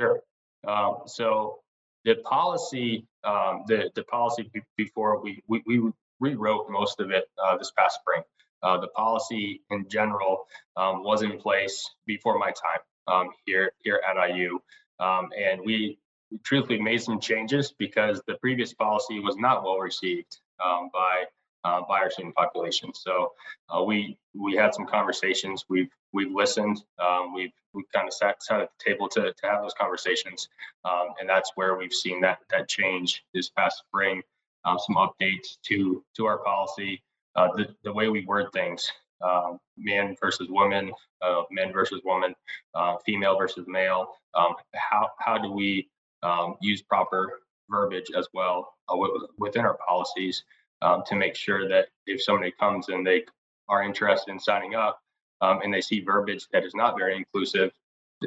Sure. 0.00 0.22
Um, 0.66 1.02
so 1.06 1.58
the 2.06 2.16
policy, 2.24 3.06
um, 3.22 3.64
the 3.66 3.90
the 3.94 4.04
policy 4.04 4.50
be- 4.52 4.62
before 4.76 5.20
we, 5.20 5.42
we 5.46 5.62
we 5.66 5.90
rewrote 6.20 6.70
most 6.70 7.00
of 7.00 7.10
it 7.10 7.24
uh, 7.42 7.56
this 7.56 7.72
past 7.76 7.98
spring. 8.00 8.22
Uh, 8.62 8.78
the 8.78 8.88
policy 8.88 9.62
in 9.70 9.88
general 9.88 10.44
um, 10.76 11.02
was 11.02 11.22
in 11.22 11.38
place 11.38 11.88
before 12.06 12.38
my 12.38 12.50
time 12.50 12.80
um, 13.08 13.30
here 13.46 13.72
here 13.82 14.00
at 14.08 14.30
IU, 14.30 14.58
um, 14.98 15.30
and 15.38 15.60
we 15.64 15.98
truthfully 16.44 16.80
made 16.80 17.02
some 17.02 17.18
changes 17.18 17.72
because 17.78 18.22
the 18.26 18.34
previous 18.34 18.72
policy 18.74 19.18
was 19.18 19.36
not 19.36 19.64
well 19.64 19.78
received 19.78 20.38
um, 20.64 20.90
by 20.92 21.24
uh, 21.64 21.80
by 21.88 22.00
our 22.00 22.10
student 22.10 22.34
population. 22.34 22.92
So 22.94 23.32
uh, 23.68 23.82
we 23.82 24.18
we 24.34 24.56
had 24.56 24.74
some 24.74 24.86
conversations. 24.86 25.64
We've 25.68 25.90
we've 26.12 26.32
listened. 26.32 26.82
Um, 26.98 27.34
we've 27.34 27.52
we've 27.72 27.90
kind 27.94 28.06
of 28.06 28.14
sat 28.14 28.42
sat 28.42 28.60
at 28.60 28.70
the 28.78 28.90
table 28.90 29.08
to 29.08 29.32
to 29.32 29.46
have 29.46 29.62
those 29.62 29.74
conversations, 29.74 30.48
um, 30.84 31.08
and 31.20 31.28
that's 31.28 31.52
where 31.54 31.76
we've 31.76 31.92
seen 31.92 32.20
that 32.22 32.38
that 32.50 32.68
change 32.68 33.24
this 33.34 33.50
past 33.50 33.78
spring. 33.86 34.22
Um, 34.64 34.78
some 34.78 34.96
updates 34.96 35.58
to 35.68 36.04
to 36.16 36.26
our 36.26 36.38
policy, 36.38 37.02
uh, 37.36 37.48
the 37.56 37.74
the 37.84 37.92
way 37.92 38.08
we 38.08 38.24
word 38.26 38.46
things, 38.52 38.90
um, 39.22 39.58
man 39.76 40.16
versus 40.20 40.48
woman, 40.48 40.92
uh, 41.22 41.42
men 41.50 41.72
versus 41.72 42.00
woman, 42.04 42.34
uh, 42.74 42.96
female 43.04 43.36
versus 43.38 43.66
male. 43.66 44.14
Um, 44.34 44.54
how 44.74 45.08
how 45.18 45.38
do 45.38 45.50
we 45.50 45.88
um, 46.22 46.56
use 46.60 46.82
proper 46.82 47.40
verbiage 47.70 48.10
as 48.16 48.28
well 48.34 48.74
uh, 48.88 48.96
within 49.38 49.64
our 49.64 49.78
policies 49.86 50.44
um, 50.82 51.02
to 51.06 51.14
make 51.14 51.34
sure 51.36 51.68
that 51.68 51.88
if 52.06 52.22
somebody 52.22 52.52
comes 52.58 52.88
and 52.88 53.06
they 53.06 53.24
are 53.68 53.82
interested 53.82 54.30
in 54.30 54.38
signing 54.38 54.74
up 54.74 55.00
um, 55.40 55.60
and 55.62 55.72
they 55.72 55.80
see 55.80 56.00
verbiage 56.00 56.46
that 56.52 56.64
is 56.64 56.74
not 56.74 56.98
very 56.98 57.16
inclusive, 57.16 57.70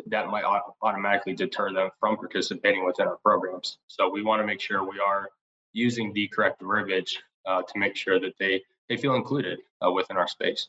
that 0.07 0.27
might 0.27 0.43
automatically 0.81 1.33
deter 1.33 1.71
them 1.71 1.89
from 1.99 2.17
participating 2.17 2.85
within 2.85 3.07
our 3.07 3.17
programs. 3.17 3.77
So 3.87 4.09
we 4.09 4.23
want 4.23 4.41
to 4.41 4.47
make 4.47 4.59
sure 4.61 4.83
we 4.83 4.99
are 4.99 5.29
using 5.73 6.13
the 6.13 6.27
correct 6.27 6.61
verbiage 6.61 7.21
uh, 7.45 7.61
to 7.61 7.79
make 7.79 7.95
sure 7.95 8.19
that 8.19 8.33
they 8.39 8.61
they 8.89 8.97
feel 8.97 9.15
included 9.15 9.59
uh, 9.85 9.91
within 9.91 10.17
our 10.17 10.27
space. 10.27 10.67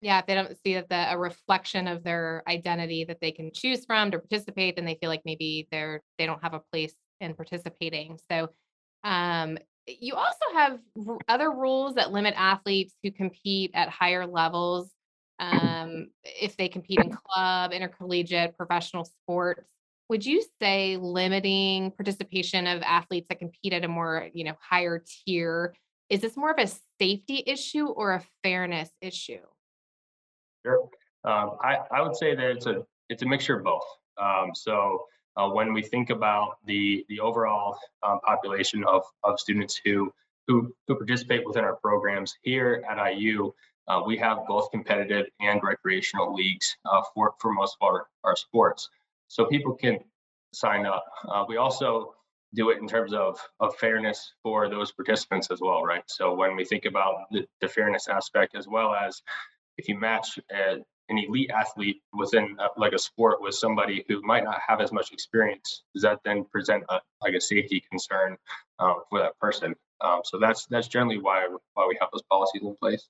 Yeah, 0.00 0.18
if 0.18 0.26
they 0.26 0.34
don't 0.34 0.56
see 0.62 0.74
that 0.74 0.88
the 0.88 1.12
a 1.12 1.18
reflection 1.18 1.88
of 1.88 2.04
their 2.04 2.42
identity 2.46 3.04
that 3.04 3.20
they 3.20 3.32
can 3.32 3.50
choose 3.52 3.84
from 3.84 4.10
to 4.10 4.18
participate, 4.18 4.76
then 4.76 4.84
they 4.84 4.96
feel 5.00 5.08
like 5.08 5.22
maybe 5.24 5.66
they're 5.70 6.02
they 6.18 6.26
don't 6.26 6.42
have 6.42 6.54
a 6.54 6.62
place 6.72 6.94
in 7.20 7.34
participating. 7.34 8.18
So 8.30 8.50
um, 9.02 9.58
you 9.86 10.14
also 10.14 10.44
have 10.54 10.78
r- 11.08 11.18
other 11.28 11.50
rules 11.50 11.94
that 11.94 12.12
limit 12.12 12.34
athletes 12.36 12.94
who 13.02 13.10
compete 13.10 13.70
at 13.74 13.88
higher 13.88 14.26
levels 14.26 14.90
um, 15.38 16.08
if 16.24 16.56
they 16.56 16.68
compete 16.68 17.00
in 17.00 17.10
club, 17.10 17.72
intercollegiate, 17.72 18.56
professional 18.56 19.04
sports. 19.04 19.68
Would 20.10 20.26
you 20.26 20.44
say 20.60 20.96
limiting 20.98 21.90
participation 21.92 22.66
of 22.66 22.82
athletes 22.82 23.28
that 23.28 23.38
compete 23.38 23.72
at 23.72 23.84
a 23.84 23.88
more, 23.88 24.28
you 24.32 24.44
know, 24.44 24.54
higher 24.60 25.02
tier 25.06 25.74
is 26.10 26.20
this 26.20 26.36
more 26.36 26.50
of 26.50 26.58
a 26.58 26.70
safety 27.00 27.42
issue 27.46 27.86
or 27.86 28.12
a 28.12 28.22
fairness 28.42 28.90
issue? 29.00 29.40
Sure. 30.64 30.82
Um, 31.24 31.56
I, 31.62 31.78
I 31.90 32.02
would 32.02 32.16
say 32.16 32.34
that 32.34 32.50
it's 32.50 32.66
a 32.66 32.84
it's 33.08 33.22
a 33.22 33.26
mixture 33.26 33.58
of 33.58 33.64
both. 33.64 33.84
Um, 34.20 34.50
so 34.54 35.06
uh, 35.36 35.48
when 35.48 35.72
we 35.72 35.82
think 35.82 36.10
about 36.10 36.58
the 36.66 37.04
the 37.08 37.20
overall 37.20 37.78
um, 38.02 38.20
population 38.20 38.84
of, 38.84 39.02
of 39.24 39.40
students 39.40 39.80
who, 39.84 40.12
who 40.46 40.74
who 40.86 40.96
participate 40.96 41.46
within 41.46 41.64
our 41.64 41.76
programs 41.76 42.36
here 42.42 42.84
at 42.88 42.98
IU, 43.12 43.52
uh, 43.88 44.02
we 44.06 44.16
have 44.18 44.46
both 44.46 44.70
competitive 44.70 45.26
and 45.40 45.62
recreational 45.62 46.34
leagues 46.34 46.76
uh, 46.84 47.02
for 47.14 47.34
for 47.40 47.52
most 47.52 47.76
of 47.80 47.86
our, 47.88 48.06
our 48.24 48.36
sports. 48.36 48.90
So 49.34 49.46
people 49.46 49.74
can 49.74 49.98
sign 50.52 50.86
up. 50.86 51.04
Uh, 51.28 51.44
we 51.48 51.56
also 51.56 52.14
do 52.54 52.70
it 52.70 52.78
in 52.78 52.86
terms 52.86 53.12
of, 53.12 53.36
of 53.58 53.74
fairness 53.74 54.32
for 54.44 54.68
those 54.68 54.92
participants 54.92 55.48
as 55.50 55.60
well, 55.60 55.82
right? 55.82 56.04
So 56.06 56.34
when 56.34 56.54
we 56.54 56.64
think 56.64 56.84
about 56.84 57.14
the, 57.32 57.44
the 57.60 57.66
fairness 57.66 58.06
aspect, 58.06 58.54
as 58.54 58.68
well 58.68 58.94
as 58.94 59.20
if 59.76 59.88
you 59.88 59.98
match 59.98 60.38
uh, 60.54 60.76
an 61.08 61.18
elite 61.18 61.50
athlete 61.50 62.00
within 62.12 62.56
a, 62.60 62.78
like 62.78 62.92
a 62.92 62.98
sport 62.98 63.42
with 63.42 63.56
somebody 63.56 64.04
who 64.06 64.22
might 64.22 64.44
not 64.44 64.60
have 64.64 64.80
as 64.80 64.92
much 64.92 65.10
experience, 65.10 65.82
does 65.96 66.04
that 66.04 66.20
then 66.24 66.44
present 66.44 66.84
a, 66.88 67.00
like 67.20 67.34
a 67.34 67.40
safety 67.40 67.82
concern 67.90 68.36
um, 68.78 69.02
for 69.10 69.18
that 69.18 69.36
person? 69.40 69.74
Um, 70.00 70.20
so 70.24 70.38
that's 70.38 70.66
that's 70.66 70.86
generally 70.86 71.18
why 71.18 71.48
why 71.72 71.86
we 71.88 71.98
have 72.00 72.10
those 72.12 72.22
policies 72.30 72.62
in 72.62 72.76
place. 72.76 73.08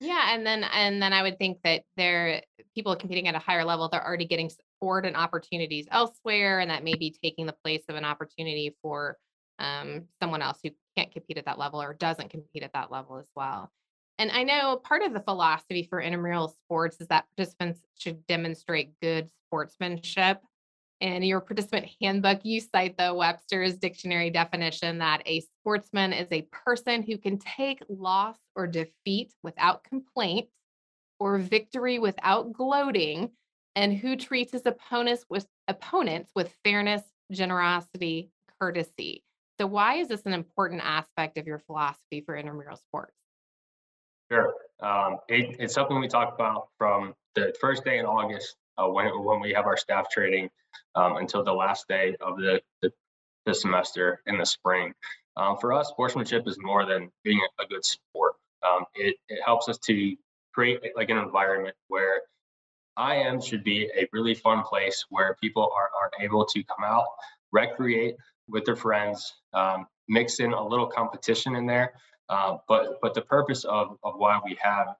Yeah, 0.00 0.34
and 0.34 0.46
then 0.46 0.64
and 0.64 1.02
then 1.02 1.12
I 1.12 1.22
would 1.22 1.38
think 1.38 1.58
that 1.64 1.82
there 1.98 2.42
people 2.74 2.96
competing 2.96 3.28
at 3.28 3.34
a 3.34 3.38
higher 3.38 3.64
level, 3.64 3.88
they're 3.88 4.04
already 4.04 4.26
getting 4.26 4.50
support 4.76 5.06
and 5.06 5.16
opportunities 5.16 5.86
elsewhere, 5.90 6.60
and 6.60 6.70
that 6.70 6.84
may 6.84 6.94
be 6.94 7.14
taking 7.22 7.46
the 7.46 7.54
place 7.64 7.82
of 7.88 7.96
an 7.96 8.04
opportunity 8.04 8.76
for 8.82 9.16
um, 9.58 10.04
someone 10.20 10.42
else 10.42 10.58
who 10.62 10.70
can't 10.96 11.12
compete 11.12 11.38
at 11.38 11.46
that 11.46 11.58
level 11.58 11.80
or 11.80 11.94
doesn't 11.94 12.30
compete 12.30 12.62
at 12.62 12.72
that 12.74 12.90
level 12.90 13.18
as 13.18 13.28
well. 13.34 13.70
And 14.18 14.30
I 14.30 14.44
know 14.44 14.80
part 14.82 15.02
of 15.02 15.12
the 15.12 15.20
philosophy 15.20 15.86
for 15.88 16.00
intramural 16.00 16.48
sports 16.48 16.98
is 17.00 17.08
that 17.08 17.26
participants 17.36 17.80
should 17.98 18.26
demonstrate 18.26 18.98
good 19.00 19.28
sportsmanship. 19.46 20.40
In 21.00 21.22
your 21.22 21.42
participant 21.42 21.88
handbook, 22.00 22.40
you 22.42 22.60
cite 22.60 22.96
the 22.96 23.12
Webster's 23.12 23.76
dictionary 23.76 24.30
definition 24.30 24.98
that 24.98 25.22
a 25.26 25.40
sportsman 25.40 26.14
is 26.14 26.28
a 26.30 26.48
person 26.50 27.02
who 27.02 27.18
can 27.18 27.38
take 27.38 27.82
loss 27.90 28.36
or 28.54 28.66
defeat 28.66 29.32
without 29.42 29.84
complaint 29.84 30.48
or 31.18 31.36
victory 31.36 31.98
without 31.98 32.52
gloating 32.54 33.30
and 33.76 33.94
who 33.94 34.16
treats 34.16 34.52
his 34.52 34.64
opponents 34.64 35.24
with 35.28 35.46
opponents 35.68 36.30
with 36.34 36.52
fairness, 36.64 37.02
generosity, 37.30 38.30
courtesy. 38.58 39.22
So 39.60 39.66
why 39.66 39.96
is 39.96 40.08
this 40.08 40.22
an 40.24 40.32
important 40.32 40.82
aspect 40.82 41.38
of 41.38 41.46
your 41.46 41.58
philosophy 41.58 42.22
for 42.24 42.36
intramural 42.36 42.76
sports? 42.76 43.14
Sure. 44.32 44.54
Um, 44.80 45.18
it, 45.28 45.56
it's 45.60 45.74
something 45.74 46.00
we 46.00 46.08
talk 46.08 46.34
about 46.34 46.68
from 46.78 47.14
the 47.34 47.54
first 47.60 47.84
day 47.84 47.98
in 47.98 48.06
August 48.06 48.56
uh, 48.78 48.88
when, 48.88 49.06
when 49.24 49.40
we 49.40 49.52
have 49.52 49.66
our 49.66 49.76
staff 49.76 50.10
training 50.10 50.50
um, 50.94 51.16
until 51.16 51.44
the 51.44 51.52
last 51.52 51.86
day 51.88 52.16
of 52.20 52.36
the, 52.36 52.60
the, 52.82 52.90
the 53.44 53.54
semester 53.54 54.20
in 54.26 54.36
the 54.38 54.44
spring. 54.44 54.92
Um, 55.36 55.56
for 55.58 55.72
us, 55.72 55.88
sportsmanship 55.88 56.48
is 56.48 56.56
more 56.60 56.86
than 56.86 57.10
being 57.22 57.40
a, 57.60 57.66
good 57.66 57.84
sport. 57.84 58.34
Um, 58.66 58.84
it, 58.94 59.16
it 59.28 59.40
helps 59.44 59.68
us 59.68 59.78
to 59.78 60.16
create 60.52 60.80
like 60.96 61.10
an 61.10 61.18
environment 61.18 61.76
where 61.88 62.22
IM 62.98 63.40
should 63.40 63.62
be 63.62 63.90
a 63.96 64.06
really 64.12 64.34
fun 64.34 64.62
place 64.62 65.04
where 65.10 65.36
people 65.40 65.70
are, 65.74 65.90
are 66.00 66.10
able 66.20 66.44
to 66.46 66.62
come 66.64 66.84
out, 66.84 67.06
recreate 67.52 68.16
with 68.48 68.64
their 68.64 68.76
friends, 68.76 69.34
um, 69.52 69.86
mix 70.08 70.40
in 70.40 70.52
a 70.52 70.66
little 70.66 70.86
competition 70.86 71.56
in 71.56 71.66
there, 71.66 71.94
uh, 72.28 72.56
but 72.68 73.00
but 73.00 73.14
the 73.14 73.22
purpose 73.22 73.64
of, 73.64 73.98
of 74.02 74.14
why 74.16 74.40
we 74.44 74.56
have 74.60 74.96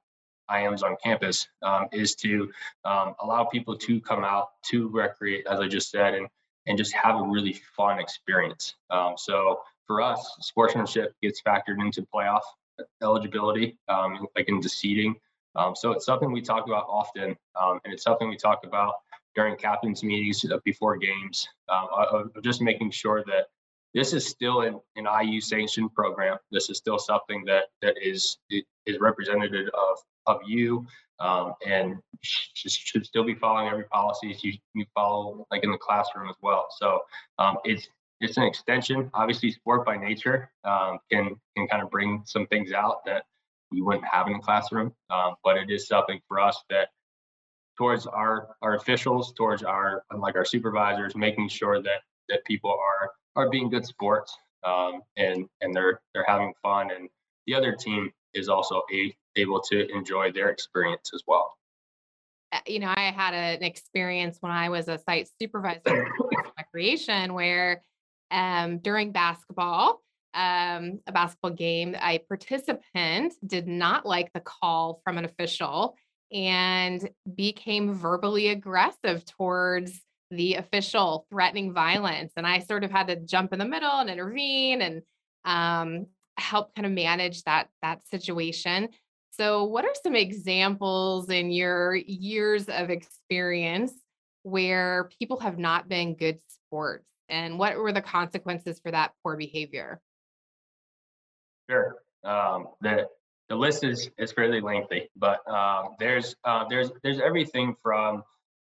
IMs 0.50 0.82
on 0.82 0.96
campus 1.02 1.48
um, 1.62 1.86
is 1.92 2.14
to 2.16 2.50
um, 2.84 3.14
allow 3.20 3.44
people 3.44 3.76
to 3.76 4.00
come 4.00 4.24
out 4.24 4.50
to 4.70 4.88
recreate, 4.88 5.46
as 5.50 5.60
I 5.60 5.68
just 5.68 5.90
said, 5.90 6.14
and 6.14 6.28
and 6.66 6.76
just 6.76 6.92
have 6.94 7.16
a 7.16 7.22
really 7.22 7.60
fun 7.76 7.98
experience. 8.00 8.74
Um, 8.90 9.14
so 9.16 9.60
for 9.86 10.02
us, 10.02 10.36
sportsmanship 10.40 11.14
gets 11.22 11.40
factored 11.40 11.80
into 11.80 12.06
playoff 12.12 12.40
eligibility, 13.02 13.78
um, 13.88 14.26
like 14.36 14.48
into 14.48 14.68
seeding. 14.68 15.14
Um, 15.56 15.75
so 15.75 15.92
it's 15.92 16.04
something 16.04 16.30
we 16.30 16.42
talk 16.42 16.66
about 16.66 16.86
often, 16.88 17.36
um, 17.60 17.80
and 17.84 17.92
it's 17.92 18.02
something 18.02 18.28
we 18.28 18.36
talk 18.36 18.60
about 18.64 18.94
during 19.34 19.56
captains 19.56 20.02
meetings 20.02 20.44
before 20.64 20.96
games, 20.96 21.48
uh, 21.68 21.86
of 22.10 22.30
just 22.42 22.62
making 22.62 22.90
sure 22.90 23.22
that 23.26 23.46
this 23.94 24.12
is 24.12 24.26
still 24.26 24.62
an, 24.62 24.78
an 24.96 25.06
IU 25.22 25.40
sanctioned 25.40 25.94
program. 25.94 26.36
This 26.50 26.68
is 26.70 26.78
still 26.78 26.98
something 26.98 27.44
that 27.46 27.64
that 27.82 27.94
is 28.00 28.38
is 28.50 28.98
representative 29.00 29.68
of 29.75 29.98
of 30.26 30.40
you 30.46 30.86
um, 31.20 31.54
and 31.66 31.96
should, 32.22 32.70
should 32.70 33.06
still 33.06 33.25
be 33.25 33.34
following 33.34 33.68
every 33.68 33.84
policy 33.84 34.36
you, 34.40 34.52
you 34.75 34.84
follow 34.94 35.46
like 35.50 35.64
in 35.64 35.70
the 35.70 35.78
classroom 35.78 36.28
as 36.28 36.36
well. 36.42 36.66
So 36.78 37.00
um, 37.38 37.56
it's 37.64 37.88
it's 38.20 38.36
an 38.36 38.44
extension. 38.44 39.10
Obviously, 39.14 39.50
sport 39.50 39.84
by 39.84 39.96
nature 39.96 40.50
um, 40.64 40.98
can 41.10 41.36
can 41.56 41.66
kind 41.68 41.82
of 41.82 41.90
bring 41.90 42.22
some 42.26 42.46
things 42.46 42.72
out 42.72 43.04
that 43.06 43.25
we 43.70 43.82
wouldn't 43.82 44.06
have 44.11 44.26
in 44.26 44.35
the 44.35 44.38
classroom, 44.38 44.92
um, 45.11 45.35
but 45.44 45.56
it 45.56 45.70
is 45.70 45.87
something 45.87 46.20
for 46.28 46.40
us 46.40 46.62
that 46.70 46.88
towards 47.76 48.06
our 48.06 48.56
our 48.62 48.75
officials, 48.75 49.32
towards 49.35 49.62
our 49.62 50.02
like 50.16 50.37
our 50.37 50.44
supervisors, 50.44 51.16
making 51.16 51.49
sure 51.49 51.82
that 51.82 52.00
that 52.28 52.44
people 52.44 52.70
are 52.70 53.11
are 53.37 53.50
being 53.50 53.68
good 53.68 53.85
sports 53.85 54.37
um, 54.64 55.02
and 55.16 55.46
and 55.61 55.75
they're 55.75 56.00
they're 56.14 56.25
having 56.26 56.52
fun. 56.62 56.90
And 56.90 57.08
the 57.46 57.54
other 57.54 57.73
team 57.73 58.11
is 58.35 58.49
also 58.49 58.82
a, 58.92 59.14
able 59.37 59.61
to 59.61 59.88
enjoy 59.92 60.32
their 60.32 60.50
experience 60.50 61.11
as 61.14 61.23
well. 61.26 61.52
Uh, 62.52 62.61
you 62.64 62.78
know 62.78 62.94
i 62.96 63.11
had 63.11 63.35
a, 63.35 63.56
an 63.56 63.64
experience 63.64 64.38
when 64.38 64.52
i 64.52 64.68
was 64.68 64.87
a 64.87 64.99
site 64.99 65.28
supervisor 65.42 66.06
recreation 66.56 67.35
where 67.35 67.82
um, 68.30 68.78
during 68.78 69.11
basketball 69.11 70.00
um, 70.36 71.00
a 71.06 71.12
basketball 71.12 71.50
game 71.50 71.96
a 72.00 72.18
participant 72.20 73.32
did 73.44 73.66
not 73.66 74.04
like 74.04 74.32
the 74.32 74.40
call 74.40 75.00
from 75.02 75.18
an 75.18 75.24
official 75.24 75.96
and 76.32 77.08
became 77.34 77.94
verbally 77.94 78.48
aggressive 78.48 79.24
towards 79.24 80.02
the 80.30 80.54
official 80.54 81.26
threatening 81.30 81.72
violence. 81.72 82.32
And 82.36 82.46
I 82.46 82.58
sort 82.58 82.84
of 82.84 82.90
had 82.90 83.06
to 83.08 83.16
jump 83.16 83.52
in 83.52 83.58
the 83.58 83.64
middle 83.64 83.98
and 83.98 84.10
intervene 84.10 84.82
and 84.82 85.02
um, 85.44 86.06
help 86.36 86.74
kind 86.74 86.84
of 86.84 86.92
manage 86.92 87.42
that 87.44 87.68
that 87.82 88.06
situation. 88.08 88.88
So, 89.30 89.64
what 89.64 89.84
are 89.84 89.94
some 90.02 90.16
examples 90.16 91.30
in 91.30 91.50
your 91.50 91.94
years 91.94 92.68
of 92.68 92.90
experience 92.90 93.92
where 94.42 95.10
people 95.18 95.40
have 95.40 95.58
not 95.58 95.88
been 95.88 96.14
good 96.14 96.40
sports, 96.48 97.06
and 97.28 97.58
what 97.58 97.76
were 97.76 97.92
the 97.92 98.02
consequences 98.02 98.80
for 98.82 98.90
that 98.90 99.12
poor 99.22 99.36
behavior? 99.36 100.00
Sure. 101.68 101.96
Um, 102.25 102.68
the 102.80 103.08
the 103.49 103.56
list 103.56 103.85
is 103.85 104.11
is 104.18 104.32
fairly 104.32 104.61
lengthy, 104.61 105.08
but 105.16 105.46
um, 105.49 105.94
there's 105.99 106.35
uh, 106.44 106.64
there's 106.68 106.90
there's 107.02 107.20
everything 107.20 107.76
from 107.82 108.25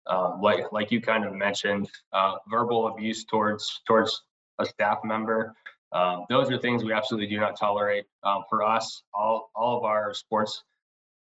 uh, 0.07 0.37
like 0.41 0.73
like 0.73 0.91
you 0.91 1.01
kind 1.01 1.25
of 1.25 1.35
mentioned, 1.35 1.89
uh, 2.13 2.37
verbal 2.49 2.89
abuse 2.89 3.25
towards 3.25 3.83
towards 3.87 4.23
a 4.59 4.67
staff 4.67 4.99
member. 5.05 5.55
Um, 5.93 6.25
those 6.31 6.51
are 6.51 6.59
things 6.59 6.85
we 6.85 6.93
absolutely 6.93 7.29
do 7.29 7.39
not 7.39 7.59
tolerate. 7.59 8.07
Um, 8.23 8.45
for 8.49 8.63
us, 8.63 9.03
all 9.13 9.51
all 9.55 9.79
of 9.79 9.85
our 9.85 10.15
sports 10.15 10.63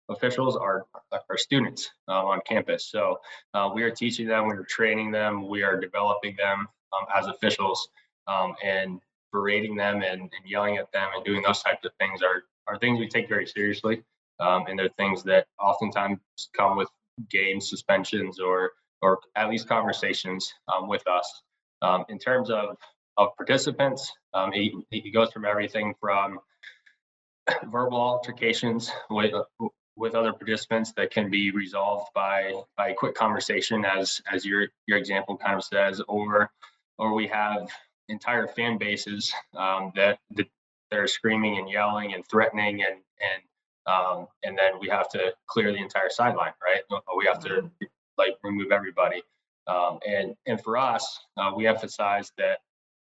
officials 0.08 0.56
are 0.56 0.86
are 1.12 1.36
students 1.36 1.90
um, 2.08 2.26
on 2.26 2.40
campus. 2.46 2.86
So 2.86 3.20
uh, 3.54 3.70
we 3.74 3.82
are 3.82 3.90
teaching 3.90 4.26
them, 4.26 4.48
we 4.48 4.54
are 4.54 4.64
training 4.64 5.10
them, 5.10 5.48
we 5.48 5.62
are 5.62 5.78
developing 5.78 6.36
them 6.36 6.68
as 7.14 7.26
officials, 7.26 7.88
and 8.62 9.00
berating 9.32 9.76
them 9.76 10.02
and, 10.02 10.22
and, 10.22 10.30
yelling 10.46 10.76
at 10.76 10.90
them 10.92 11.08
and 11.14 11.24
doing 11.24 11.42
those 11.42 11.62
types 11.62 11.84
of 11.84 11.92
things 11.98 12.22
are 12.22 12.42
are 12.66 12.78
things 12.78 12.98
we 12.98 13.08
take 13.08 13.28
very 13.28 13.46
seriously. 13.46 14.02
Um, 14.40 14.64
and 14.68 14.78
they're 14.78 14.90
things 14.96 15.22
that 15.24 15.46
oftentimes 15.60 16.20
come 16.56 16.76
with 16.76 16.88
game 17.30 17.60
suspensions 17.60 18.38
or 18.40 18.72
or 19.00 19.18
at 19.36 19.48
least 19.50 19.68
conversations 19.68 20.52
um, 20.72 20.88
with 20.88 21.06
us. 21.08 21.42
Um, 21.82 22.04
in 22.08 22.18
terms 22.18 22.50
of 22.50 22.76
of 23.16 23.36
participants, 23.36 24.10
he, 24.52 24.74
he 24.90 25.10
goes 25.10 25.32
from 25.32 25.44
everything 25.44 25.94
from 26.00 26.38
verbal 27.70 27.98
altercations 27.98 28.90
with 29.10 29.32
with 29.96 30.14
other 30.14 30.32
participants 30.32 30.92
that 30.96 31.10
can 31.10 31.30
be 31.30 31.50
resolved 31.50 32.08
by 32.14 32.52
by 32.76 32.88
a 32.88 32.94
quick 32.94 33.14
conversation 33.14 33.84
as 33.84 34.20
as 34.30 34.44
your 34.44 34.68
your 34.86 34.98
example 34.98 35.36
kind 35.36 35.56
of 35.56 35.64
says 35.64 36.00
or 36.08 36.50
or 36.98 37.14
we 37.14 37.26
have 37.26 37.68
entire 38.08 38.46
fan 38.48 38.78
bases 38.78 39.32
um, 39.56 39.92
that 39.94 40.18
that 40.32 40.46
they're 40.90 41.06
screaming 41.06 41.58
and 41.58 41.70
yelling 41.70 42.14
and 42.14 42.26
threatening 42.28 42.82
and 42.82 43.00
and 43.20 43.42
um, 43.86 44.26
and 44.44 44.56
then 44.56 44.78
we 44.80 44.88
have 44.88 45.08
to 45.08 45.32
clear 45.46 45.72
the 45.72 45.78
entire 45.78 46.10
sideline 46.10 46.52
right 46.62 46.82
we 47.16 47.26
have 47.26 47.40
to 47.40 47.48
mm-hmm. 47.48 47.84
like 48.18 48.36
remove 48.42 48.72
everybody 48.72 49.22
um, 49.66 49.98
and 50.06 50.34
and 50.46 50.60
for 50.62 50.76
us 50.76 51.20
uh, 51.36 51.50
we 51.54 51.66
emphasize 51.66 52.32
that 52.38 52.58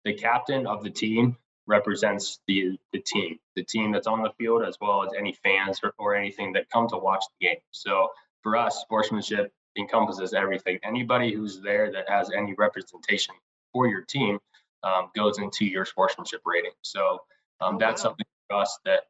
the 0.04 0.14
captain 0.14 0.66
of 0.66 0.82
the 0.82 0.90
team 0.90 1.36
represents 1.66 2.40
the 2.46 2.78
the 2.92 3.00
team, 3.00 3.38
the 3.56 3.62
team 3.62 3.92
that's 3.92 4.06
on 4.06 4.22
the 4.22 4.30
field, 4.38 4.62
as 4.62 4.76
well 4.80 5.02
as 5.02 5.10
any 5.18 5.32
fans 5.32 5.80
or, 5.82 5.92
or 5.98 6.14
anything 6.14 6.52
that 6.52 6.68
come 6.70 6.88
to 6.88 6.98
watch 6.98 7.24
the 7.38 7.46
game. 7.46 7.56
So 7.70 8.08
for 8.42 8.56
us, 8.56 8.80
sportsmanship 8.80 9.52
encompasses 9.76 10.34
everything. 10.34 10.78
Anybody 10.82 11.32
who's 11.32 11.60
there 11.60 11.90
that 11.92 12.08
has 12.08 12.30
any 12.30 12.54
representation 12.54 13.34
for 13.72 13.88
your 13.88 14.02
team 14.02 14.38
um, 14.84 15.10
goes 15.16 15.38
into 15.38 15.64
your 15.64 15.84
sportsmanship 15.84 16.42
rating. 16.44 16.72
So 16.82 17.18
um, 17.60 17.76
oh, 17.76 17.78
that's 17.78 18.02
wow. 18.02 18.10
something 18.10 18.26
for 18.48 18.56
us 18.56 18.78
that 18.84 19.00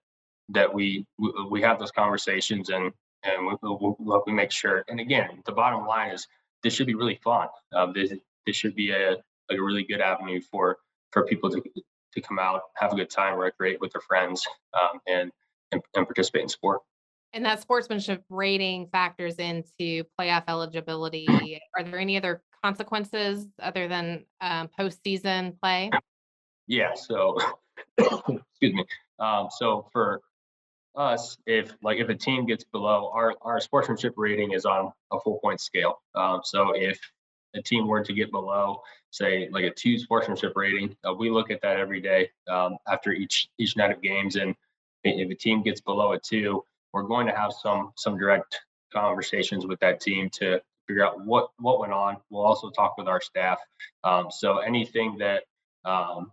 that 0.51 0.73
we 0.73 1.07
we 1.51 1.63
have 1.63 1.79
those 1.79 1.91
conversations 1.91 2.71
and 2.71 2.93
and 3.25 3.47
we, 3.47 3.95
we, 3.99 4.17
we 4.27 4.33
make 4.33 4.51
sure. 4.51 4.85
And 4.89 5.01
again, 5.01 5.43
the 5.47 5.53
bottom 5.53 5.87
line 5.87 6.11
is 6.11 6.27
this 6.63 6.75
should 6.75 6.87
be 6.87 6.95
really 6.95 7.19
fun. 7.23 7.49
Um, 7.75 7.93
this 7.93 8.13
this 8.47 8.57
should 8.57 8.75
be 8.75 8.91
a 8.91 9.17
a 9.51 9.61
really 9.61 9.85
good 9.85 10.01
avenue 10.01 10.41
for 10.41 10.79
for 11.13 11.25
people 11.25 11.51
to 11.51 11.63
to 12.15 12.21
come 12.21 12.39
out, 12.39 12.63
have 12.77 12.93
a 12.93 12.97
good 12.97 13.11
time, 13.11 13.39
recreate 13.39 13.81
with 13.81 13.93
their 13.93 14.01
friends, 14.01 14.47
um, 14.75 15.01
and, 15.07 15.31
and, 15.73 15.83
and 15.95 16.07
participate 16.07 16.43
in 16.43 16.49
sport. 16.49 16.81
And 17.33 17.45
that 17.45 17.61
sportsmanship 17.61 18.23
rating 18.31 18.87
factors 18.93 19.35
into 19.37 20.05
playoff 20.19 20.45
eligibility. 20.47 21.61
Are 21.77 21.83
there 21.83 21.99
any 21.99 22.17
other 22.17 22.43
consequences 22.65 23.47
other 23.61 23.89
than 23.89 24.25
um, 24.41 24.71
postseason 24.79 25.59
play? 25.61 25.91
Yeah. 26.67 26.95
So, 26.95 27.37
excuse 27.99 28.73
me. 28.73 28.85
Um, 29.19 29.49
so 29.51 29.87
for 29.93 30.23
us, 30.97 31.37
if 31.47 31.75
like 31.83 31.99
if 31.99 32.09
a 32.09 32.15
team 32.15 32.47
gets 32.47 32.65
below 32.65 33.11
our 33.13 33.35
our 33.43 33.61
sportsmanship 33.61 34.15
rating 34.17 34.53
is 34.53 34.65
on 34.65 34.93
a 35.13 35.21
four 35.21 35.41
point 35.41 35.61
scale. 35.61 36.01
Um, 36.15 36.41
so 36.43 36.73
if 36.75 36.99
a 37.55 37.61
team 37.63 37.87
were 37.87 38.03
to 38.03 38.13
get 38.13 38.31
below, 38.33 38.81
say, 39.11 39.49
like 39.51 39.65
a 39.65 39.71
two 39.71 39.99
sportsmanship 39.99 40.53
rating, 40.57 40.97
uh, 41.07 41.13
we 41.13 41.31
look 41.31 41.51
at 41.51 41.61
that 41.63 41.77
every 41.77 42.01
day 42.01 42.31
um, 42.49 42.79
after 42.89 43.13
each 43.13 43.49
each 43.59 43.77
night 43.77 43.91
of 43.91 44.01
games. 44.01 44.37
And 44.37 44.55
if 45.05 45.31
a 45.31 45.35
team 45.35 45.63
gets 45.63 45.83
below 45.83 46.13
a 46.13 46.19
two, 46.19 46.65
we're 46.93 47.03
going 47.03 47.27
to 47.27 47.37
have 47.37 47.53
some 47.53 47.93
some 47.97 48.17
direct 48.17 48.59
conversations 48.93 49.67
with 49.67 49.81
that 49.81 50.01
team 50.01 50.31
to 50.31 50.61
figure 50.87 51.05
out 51.05 51.25
what 51.25 51.49
what 51.59 51.81
went 51.81 51.93
on. 51.93 52.17
We'll 52.31 52.45
also 52.45 52.71
talk 52.71 52.97
with 52.99 53.09
our 53.09 53.21
staff. 53.21 53.59
Um, 54.03 54.29
so 54.31 54.59
anything 54.59 55.17
that 55.19 55.45
um, 55.85 56.33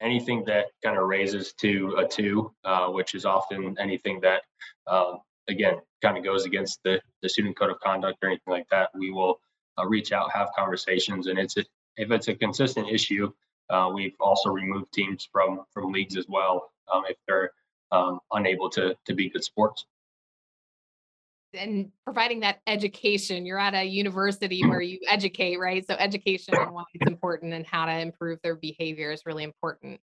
anything 0.00 0.44
that 0.46 0.66
kind 0.82 0.96
of 0.96 1.06
raises 1.06 1.52
to 1.54 1.96
a 1.98 2.06
two, 2.06 2.52
uh, 2.64 2.88
which 2.88 3.14
is 3.14 3.24
often 3.24 3.76
anything 3.78 4.20
that 4.20 4.42
um, 4.86 5.18
again 5.48 5.76
kind 6.02 6.16
of 6.16 6.24
goes 6.24 6.44
against 6.44 6.80
the 6.84 7.00
the 7.22 7.28
student 7.28 7.58
code 7.58 7.70
of 7.70 7.80
conduct 7.80 8.18
or 8.22 8.28
anything 8.28 8.52
like 8.52 8.68
that, 8.70 8.90
we 8.94 9.10
will 9.10 9.40
uh, 9.78 9.86
reach 9.86 10.12
out, 10.12 10.30
have 10.32 10.48
conversations, 10.56 11.26
and 11.26 11.38
it's 11.38 11.56
a, 11.56 11.64
if 11.96 12.10
it's 12.10 12.28
a 12.28 12.34
consistent 12.34 12.88
issue, 12.88 13.30
uh, 13.70 13.90
we've 13.92 14.14
also 14.20 14.50
removed 14.50 14.92
teams 14.92 15.28
from 15.30 15.64
from 15.72 15.92
leagues 15.92 16.16
as 16.16 16.26
well 16.28 16.70
um, 16.92 17.02
if 17.08 17.16
they're 17.26 17.50
um, 17.92 18.20
unable 18.32 18.70
to 18.70 18.96
to 19.06 19.14
be 19.14 19.28
good 19.28 19.44
sports. 19.44 19.84
And 21.52 21.90
providing 22.04 22.40
that 22.40 22.60
education, 22.66 23.44
you're 23.44 23.58
at 23.58 23.74
a 23.74 23.84
university 23.84 24.62
where 24.62 24.80
mm-hmm. 24.80 24.90
you 24.90 25.00
educate, 25.08 25.58
right? 25.58 25.84
So 25.86 25.94
education 25.94 26.54
on 26.54 26.72
why 26.72 26.84
it's 26.94 27.10
important 27.10 27.52
and 27.54 27.66
how 27.66 27.86
to 27.86 27.98
improve 27.98 28.38
their 28.42 28.56
behavior 28.56 29.10
is 29.10 29.22
really 29.26 29.44
important. 29.44 30.00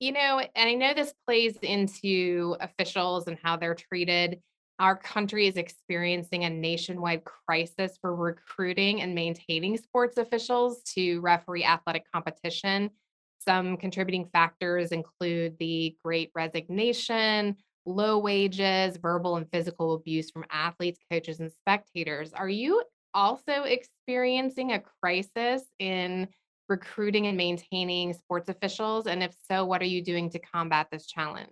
You 0.00 0.12
know, 0.12 0.40
and 0.54 0.68
I 0.68 0.74
know 0.74 0.92
this 0.92 1.14
plays 1.26 1.56
into 1.62 2.56
officials 2.60 3.28
and 3.28 3.38
how 3.42 3.56
they're 3.56 3.74
treated 3.74 4.40
our 4.78 4.96
country 4.96 5.46
is 5.46 5.56
experiencing 5.56 6.44
a 6.44 6.50
nationwide 6.50 7.22
crisis 7.24 7.96
for 8.00 8.14
recruiting 8.14 9.00
and 9.00 9.14
maintaining 9.14 9.76
sports 9.78 10.18
officials 10.18 10.82
to 10.94 11.20
referee 11.20 11.64
athletic 11.64 12.04
competition. 12.12 12.90
Some 13.38 13.76
contributing 13.76 14.28
factors 14.32 14.92
include 14.92 15.56
the 15.58 15.96
great 16.04 16.30
resignation, 16.34 17.56
low 17.86 18.18
wages, 18.18 18.96
verbal 18.96 19.36
and 19.36 19.50
physical 19.50 19.94
abuse 19.94 20.30
from 20.30 20.44
athletes, 20.50 20.98
coaches, 21.10 21.40
and 21.40 21.50
spectators. 21.52 22.32
Are 22.32 22.48
you 22.48 22.82
also 23.14 23.62
experiencing 23.62 24.72
a 24.72 24.82
crisis 25.00 25.62
in 25.78 26.28
recruiting 26.68 27.28
and 27.28 27.36
maintaining 27.36 28.12
sports 28.12 28.48
officials? 28.48 29.06
And 29.06 29.22
if 29.22 29.34
so, 29.50 29.64
what 29.64 29.80
are 29.80 29.86
you 29.86 30.02
doing 30.02 30.28
to 30.30 30.38
combat 30.38 30.88
this 30.90 31.06
challenge? 31.06 31.48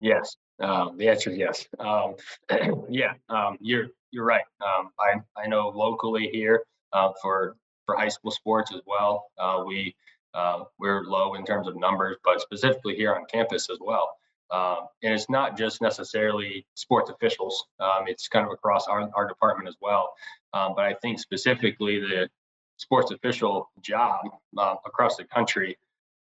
Yes, 0.00 0.36
um, 0.60 0.96
the 0.96 1.08
answer 1.08 1.30
is 1.30 1.38
yes. 1.38 1.68
Um, 1.78 2.16
yeah, 2.88 3.14
um, 3.28 3.56
you're 3.60 3.88
you're 4.10 4.24
right. 4.24 4.44
Um, 4.60 4.90
I 4.98 5.40
I 5.40 5.46
know 5.46 5.68
locally 5.68 6.28
here 6.32 6.64
uh, 6.92 7.12
for 7.22 7.56
for 7.86 7.96
high 7.96 8.08
school 8.08 8.30
sports 8.30 8.72
as 8.74 8.80
well. 8.86 9.26
Uh, 9.38 9.62
we 9.66 9.94
uh, 10.34 10.64
we're 10.78 11.04
low 11.04 11.34
in 11.34 11.44
terms 11.44 11.68
of 11.68 11.76
numbers, 11.76 12.16
but 12.24 12.40
specifically 12.40 12.96
here 12.96 13.14
on 13.14 13.24
campus 13.26 13.68
as 13.70 13.78
well. 13.80 14.16
Um, 14.50 14.88
and 15.02 15.14
it's 15.14 15.28
not 15.28 15.56
just 15.56 15.80
necessarily 15.80 16.66
sports 16.74 17.10
officials. 17.10 17.66
Um, 17.80 18.04
it's 18.06 18.28
kind 18.28 18.46
of 18.46 18.52
across 18.52 18.86
our, 18.86 19.08
our 19.14 19.26
department 19.26 19.68
as 19.68 19.76
well. 19.80 20.12
but 20.52 20.80
I 20.80 20.94
think 21.02 21.18
specifically 21.18 22.00
the 22.00 22.28
sports 22.76 23.10
official 23.10 23.70
job 23.80 24.20
uh, 24.56 24.74
across 24.86 25.16
the 25.16 25.24
country, 25.24 25.76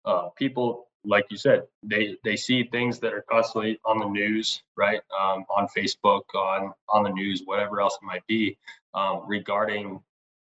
uh, 0.04 0.28
people 0.36 0.88
like 1.04 1.26
you 1.30 1.36
said, 1.36 1.62
they 1.82 2.16
they 2.24 2.36
see 2.36 2.64
things 2.64 2.98
that 3.00 3.12
are 3.14 3.24
constantly 3.30 3.78
on 3.84 3.98
the 3.98 4.08
news, 4.08 4.62
right? 4.76 5.00
Um, 5.18 5.44
on 5.48 5.68
Facebook, 5.76 6.22
on 6.34 6.72
on 6.88 7.04
the 7.04 7.10
news, 7.10 7.42
whatever 7.44 7.80
else 7.80 7.96
it 8.00 8.04
might 8.04 8.26
be, 8.26 8.58
um, 8.94 9.22
regarding 9.26 10.00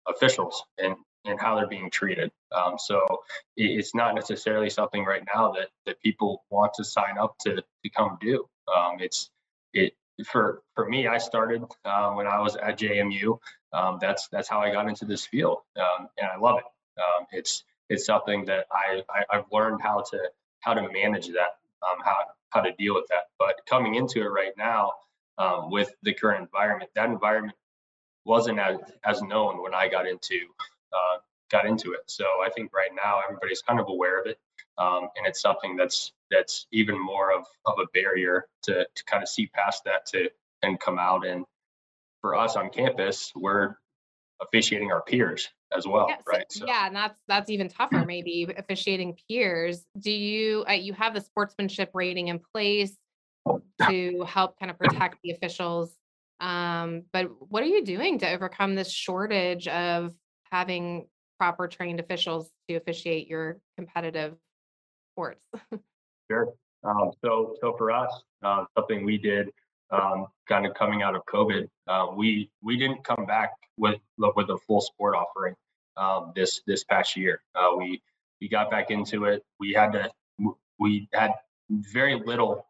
officials 0.07 0.63
and 0.77 0.95
and 1.25 1.39
how 1.39 1.55
they're 1.55 1.67
being 1.67 1.91
treated. 1.91 2.31
Um, 2.55 2.75
so 2.79 3.05
it's 3.57 3.95
not 3.95 4.15
necessarily 4.15 4.69
something 4.69 5.05
right 5.05 5.23
now 5.33 5.51
that 5.53 5.69
that 5.85 6.01
people 6.01 6.43
want 6.51 6.73
to 6.75 6.83
sign 6.85 7.17
up 7.19 7.35
to 7.41 7.55
to 7.57 7.89
come 7.95 8.17
do. 8.21 8.45
Um, 8.75 8.97
it's 8.99 9.29
it 9.73 9.93
for 10.27 10.63
for 10.75 10.89
me. 10.89 11.07
I 11.07 11.17
started 11.19 11.63
uh, 11.85 12.11
when 12.11 12.27
I 12.27 12.39
was 12.41 12.55
at 12.57 12.79
JMU. 12.79 13.39
Um, 13.73 13.99
that's 14.01 14.27
that's 14.29 14.49
how 14.49 14.59
I 14.61 14.71
got 14.71 14.87
into 14.89 15.05
this 15.05 15.25
field, 15.25 15.59
um, 15.77 16.07
and 16.19 16.27
I 16.27 16.37
love 16.37 16.59
it. 16.59 16.65
it's 17.31 17.63
it's 17.89 18.05
something 18.05 18.45
that 18.45 18.65
I, 18.71 19.03
I 19.31 19.37
have 19.37 19.45
learned 19.51 19.81
how 19.81 20.03
to 20.11 20.19
how 20.61 20.73
to 20.73 20.81
manage 20.91 21.27
that, 21.29 21.57
um, 21.83 21.99
how 22.03 22.17
how 22.51 22.61
to 22.61 22.71
deal 22.73 22.95
with 22.95 23.07
that. 23.09 23.25
But 23.39 23.55
coming 23.69 23.95
into 23.95 24.21
it 24.21 24.27
right 24.29 24.53
now 24.57 24.93
um, 25.37 25.71
with 25.71 25.93
the 26.03 26.13
current 26.13 26.41
environment, 26.43 26.91
that 26.95 27.09
environment 27.09 27.57
wasn't 28.25 28.59
as 28.59 28.77
as 29.05 29.21
known 29.23 29.63
when 29.63 29.75
I 29.75 29.89
got 29.89 30.07
into 30.07 30.39
uh, 30.93 31.17
got 31.49 31.65
into 31.65 31.93
it. 31.93 32.01
So 32.07 32.25
I 32.45 32.49
think 32.49 32.71
right 32.73 32.91
now 32.95 33.19
everybody's 33.23 33.61
kind 33.61 33.79
of 33.79 33.87
aware 33.89 34.19
of 34.19 34.27
it, 34.27 34.39
um, 34.77 35.09
and 35.15 35.25
it's 35.25 35.41
something 35.41 35.75
that's 35.75 36.13
that's 36.29 36.67
even 36.71 36.99
more 36.99 37.31
of 37.33 37.45
of 37.65 37.75
a 37.79 37.87
barrier 37.93 38.47
to 38.63 38.85
to 38.93 39.03
kind 39.05 39.23
of 39.23 39.29
see 39.29 39.47
past 39.47 39.83
that 39.85 40.05
to 40.07 40.29
and 40.63 40.79
come 40.79 40.99
out 40.99 41.25
and 41.25 41.45
for 42.21 42.35
us 42.35 42.55
on 42.55 42.69
campus, 42.69 43.31
we're 43.35 43.75
officiating 44.41 44.91
our 44.91 45.01
peers 45.01 45.49
as 45.75 45.87
well, 45.87 46.07
yeah, 46.09 46.17
right? 46.27 46.51
So, 46.51 46.65
yeah, 46.67 46.85
and 46.85 46.95
that's 46.95 47.19
that's 47.27 47.49
even 47.49 47.67
tougher. 47.67 48.05
Maybe 48.05 48.47
officiating 48.55 49.17
peers. 49.27 49.83
Do 49.99 50.11
you 50.11 50.65
uh, 50.69 50.73
you 50.73 50.93
have 50.93 51.13
the 51.13 51.21
sportsmanship 51.21 51.91
rating 51.93 52.27
in 52.27 52.39
place? 52.53 52.95
to 53.89 54.23
help 54.27 54.59
kind 54.59 54.71
of 54.71 54.77
protect 54.77 55.17
the 55.23 55.31
officials. 55.31 55.95
Um, 56.39 57.03
but 57.13 57.29
what 57.39 57.63
are 57.63 57.67
you 57.67 57.83
doing 57.83 58.19
to 58.19 58.29
overcome 58.29 58.75
this 58.75 58.91
shortage 58.91 59.67
of 59.67 60.13
having 60.51 61.07
proper 61.39 61.67
trained 61.67 61.99
officials 61.99 62.49
to 62.67 62.75
officiate 62.75 63.27
your 63.27 63.57
competitive 63.77 64.35
sports? 65.13 65.41
Sure. 66.29 66.47
Um, 66.85 67.11
so, 67.21 67.57
so 67.59 67.75
for 67.77 67.91
us, 67.91 68.09
uh, 68.41 68.63
something 68.77 69.03
we 69.03 69.17
did, 69.17 69.49
um, 69.91 70.27
kind 70.47 70.65
of 70.65 70.73
coming 70.73 71.01
out 71.01 71.13
of 71.13 71.25
COVID, 71.25 71.67
uh, 71.89 72.07
we 72.15 72.49
we 72.63 72.77
didn't 72.77 73.03
come 73.03 73.25
back 73.25 73.51
with 73.75 73.99
with 74.17 74.49
a 74.49 74.57
full 74.65 74.79
sport 74.79 75.13
offering 75.13 75.55
um, 75.97 76.31
this 76.33 76.61
this 76.65 76.85
past 76.85 77.17
year. 77.17 77.41
Uh, 77.53 77.71
we 77.77 78.01
we 78.39 78.47
got 78.47 78.71
back 78.71 78.91
into 78.91 79.25
it. 79.25 79.43
We 79.59 79.73
had 79.73 79.91
to 79.91 80.09
we 80.79 81.09
had 81.13 81.31
very 81.69 82.21
little 82.25 82.65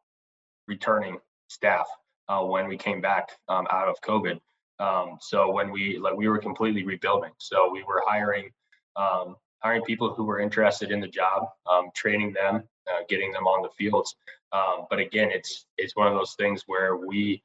returning 0.68 1.20
staff 1.48 1.88
uh, 2.28 2.42
when 2.42 2.68
we 2.68 2.78
came 2.78 3.00
back 3.00 3.30
um, 3.48 3.68
out 3.70 3.88
of 3.88 4.02
COVID. 4.02 4.40
Um, 4.82 5.18
so 5.22 5.52
when 5.52 5.72
we 5.72 6.00
like 6.00 6.16
we 6.16 6.28
were 6.28 6.40
completely 6.40 6.84
rebuilding. 6.84 7.32
So 7.38 7.70
we 7.72 7.84
were 7.84 8.02
hiring 8.06 8.50
um, 8.96 9.36
hiring 9.60 9.84
people 9.84 10.14
who 10.14 10.24
were 10.24 10.40
interested 10.40 10.92
in 10.92 11.00
the 11.00 11.08
job, 11.08 11.48
um, 11.72 11.90
training 11.96 12.34
them, 12.34 12.64
uh, 12.90 13.04
getting 13.08 13.32
them 13.32 13.46
on 13.46 13.62
the 13.62 13.70
fields. 13.78 14.16
Um, 14.52 14.88
but 14.90 15.00
again, 15.00 15.30
it's 15.32 15.66
it's 15.78 15.96
one 15.96 16.08
of 16.08 16.14
those 16.14 16.34
things 16.34 16.64
where 16.66 16.98
we 16.98 17.42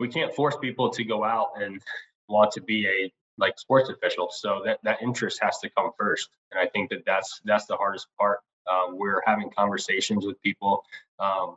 we 0.00 0.08
can't 0.08 0.34
force 0.34 0.56
people 0.56 0.90
to 0.90 1.04
go 1.04 1.24
out 1.24 1.50
and 1.60 1.80
want 2.28 2.50
to 2.52 2.60
be 2.60 2.86
a 2.86 3.12
like 3.38 3.58
sports 3.58 3.90
official. 3.90 4.30
So 4.32 4.62
that 4.64 4.78
that 4.82 5.02
interest 5.02 5.38
has 5.42 5.58
to 5.58 5.70
come 5.70 5.90
first, 5.98 6.30
and 6.50 6.60
I 6.60 6.66
think 6.66 6.90
that 6.90 7.04
that's 7.04 7.40
that's 7.44 7.66
the 7.66 7.76
hardest 7.76 8.06
part. 8.18 8.40
Um, 8.70 8.96
we're 8.96 9.20
having 9.26 9.50
conversations 9.50 10.24
with 10.24 10.40
people, 10.42 10.84
um, 11.18 11.56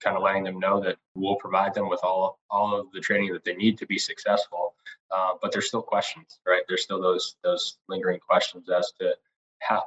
kind 0.00 0.16
of 0.16 0.22
letting 0.22 0.44
them 0.44 0.58
know 0.58 0.80
that 0.80 0.96
we'll 1.14 1.36
provide 1.36 1.74
them 1.74 1.88
with 1.88 2.00
all 2.02 2.38
all 2.50 2.78
of 2.78 2.86
the 2.92 3.00
training 3.00 3.32
that 3.32 3.44
they 3.44 3.54
need 3.54 3.78
to 3.78 3.86
be 3.86 3.98
successful. 3.98 4.74
Uh, 5.10 5.32
but 5.40 5.52
there's 5.52 5.68
still 5.68 5.82
questions, 5.82 6.40
right? 6.46 6.62
There's 6.68 6.82
still 6.82 7.00
those 7.00 7.36
those 7.42 7.78
lingering 7.88 8.20
questions 8.20 8.68
as 8.70 8.92
to 9.00 9.14
how, 9.60 9.82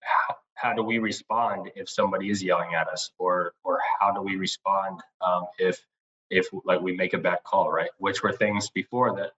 how 0.00 0.36
how 0.54 0.72
do 0.74 0.82
we 0.82 0.98
respond 0.98 1.70
if 1.76 1.88
somebody 1.88 2.30
is 2.30 2.42
yelling 2.42 2.74
at 2.74 2.88
us, 2.88 3.10
or 3.18 3.52
or 3.64 3.78
how 4.00 4.12
do 4.12 4.22
we 4.22 4.36
respond 4.36 5.00
um, 5.20 5.46
if 5.58 5.84
if 6.30 6.46
like 6.64 6.80
we 6.80 6.94
make 6.96 7.14
a 7.14 7.18
bad 7.18 7.38
call, 7.44 7.70
right? 7.70 7.90
Which 7.98 8.22
were 8.22 8.32
things 8.32 8.70
before 8.70 9.14
that 9.16 9.32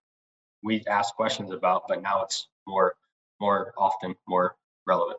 we 0.62 0.84
asked 0.86 1.14
questions 1.16 1.50
about, 1.52 1.84
but 1.88 2.02
now 2.02 2.22
it's 2.22 2.48
more 2.66 2.94
more 3.40 3.72
often 3.76 4.14
more 4.28 4.56
relevant. 4.86 5.18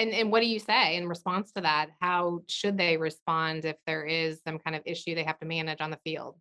And 0.00 0.14
and 0.14 0.32
what 0.32 0.40
do 0.40 0.46
you 0.46 0.58
say 0.58 0.96
in 0.96 1.06
response 1.06 1.52
to 1.52 1.60
that? 1.60 1.90
How 2.00 2.40
should 2.48 2.78
they 2.78 2.96
respond 2.96 3.66
if 3.66 3.76
there 3.86 4.04
is 4.04 4.40
some 4.46 4.58
kind 4.58 4.74
of 4.74 4.82
issue 4.86 5.14
they 5.14 5.24
have 5.24 5.38
to 5.40 5.46
manage 5.46 5.82
on 5.82 5.90
the 5.90 5.98
field? 6.02 6.36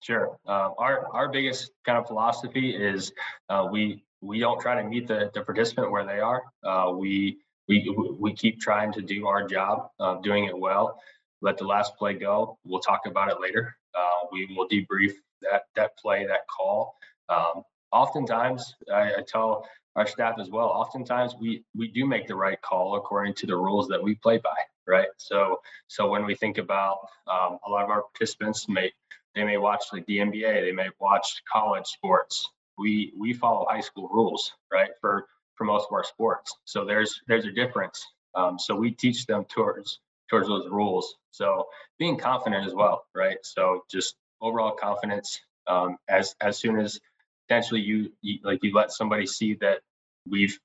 Sure. 0.00 0.38
Uh, 0.46 0.70
our 0.78 1.08
our 1.12 1.28
biggest 1.28 1.72
kind 1.84 1.98
of 1.98 2.06
philosophy 2.06 2.76
is 2.76 3.12
uh, 3.48 3.66
we 3.70 4.04
we 4.20 4.38
don't 4.38 4.60
try 4.60 4.80
to 4.80 4.88
meet 4.88 5.08
the, 5.08 5.32
the 5.34 5.42
participant 5.42 5.90
where 5.90 6.06
they 6.06 6.20
are. 6.20 6.42
Uh, 6.64 6.92
we 6.96 7.38
we 7.66 7.92
we 8.20 8.32
keep 8.34 8.60
trying 8.60 8.92
to 8.92 9.02
do 9.02 9.26
our 9.26 9.48
job, 9.48 9.88
doing 10.22 10.44
it 10.44 10.56
well. 10.56 11.00
Let 11.40 11.58
the 11.58 11.64
last 11.64 11.96
play 11.96 12.14
go. 12.14 12.56
We'll 12.64 12.80
talk 12.80 13.06
about 13.06 13.28
it 13.32 13.40
later. 13.40 13.76
Uh, 13.96 14.26
we 14.30 14.54
will 14.56 14.68
debrief 14.68 15.14
that 15.40 15.64
that 15.74 15.98
play, 15.98 16.24
that 16.24 16.46
call. 16.46 16.94
Um, 17.28 17.62
oftentimes, 17.90 18.76
I, 18.92 19.14
I 19.14 19.22
tell 19.26 19.66
our 19.96 20.06
staff 20.06 20.36
as 20.38 20.50
well. 20.50 20.68
Oftentimes, 20.68 21.34
we 21.38 21.64
we 21.76 21.88
do 21.88 22.06
make 22.06 22.26
the 22.26 22.34
right 22.34 22.60
call 22.62 22.96
according 22.96 23.34
to 23.34 23.46
the 23.46 23.56
rules 23.56 23.88
that 23.88 24.02
we 24.02 24.14
play 24.14 24.38
by, 24.38 24.56
right? 24.86 25.08
So 25.16 25.60
so 25.88 26.08
when 26.08 26.24
we 26.24 26.34
think 26.34 26.58
about 26.58 27.08
um, 27.30 27.58
a 27.66 27.70
lot 27.70 27.84
of 27.84 27.90
our 27.90 28.02
participants 28.02 28.68
may 28.68 28.92
they 29.34 29.44
may 29.44 29.56
watch 29.56 29.84
the 29.92 30.02
NBA, 30.02 30.62
they 30.62 30.72
may 30.72 30.88
watch 30.98 31.42
college 31.50 31.86
sports. 31.86 32.48
We 32.78 33.12
we 33.18 33.32
follow 33.32 33.66
high 33.68 33.80
school 33.80 34.08
rules, 34.12 34.52
right? 34.72 34.90
For 35.00 35.26
for 35.54 35.64
most 35.64 35.86
of 35.90 35.92
our 35.92 36.04
sports. 36.04 36.56
So 36.64 36.84
there's 36.84 37.20
there's 37.28 37.46
a 37.46 37.52
difference. 37.52 38.04
Um, 38.34 38.58
so 38.58 38.74
we 38.74 38.90
teach 38.92 39.26
them 39.26 39.44
towards 39.44 40.00
towards 40.30 40.48
those 40.48 40.68
rules. 40.70 41.16
So 41.30 41.66
being 41.98 42.16
confident 42.16 42.66
as 42.66 42.74
well, 42.74 43.04
right? 43.14 43.38
So 43.42 43.84
just 43.90 44.16
overall 44.40 44.72
confidence. 44.72 45.40
Um, 45.68 45.96
as 46.08 46.34
as 46.40 46.58
soon 46.58 46.80
as 46.80 46.98
potentially 47.48 47.80
you, 47.80 48.12
you 48.20 48.38
like 48.42 48.60
you 48.62 48.72
let 48.74 48.92
somebody 48.92 49.26
see 49.26 49.54
that 49.60 49.80
we've 50.28 50.58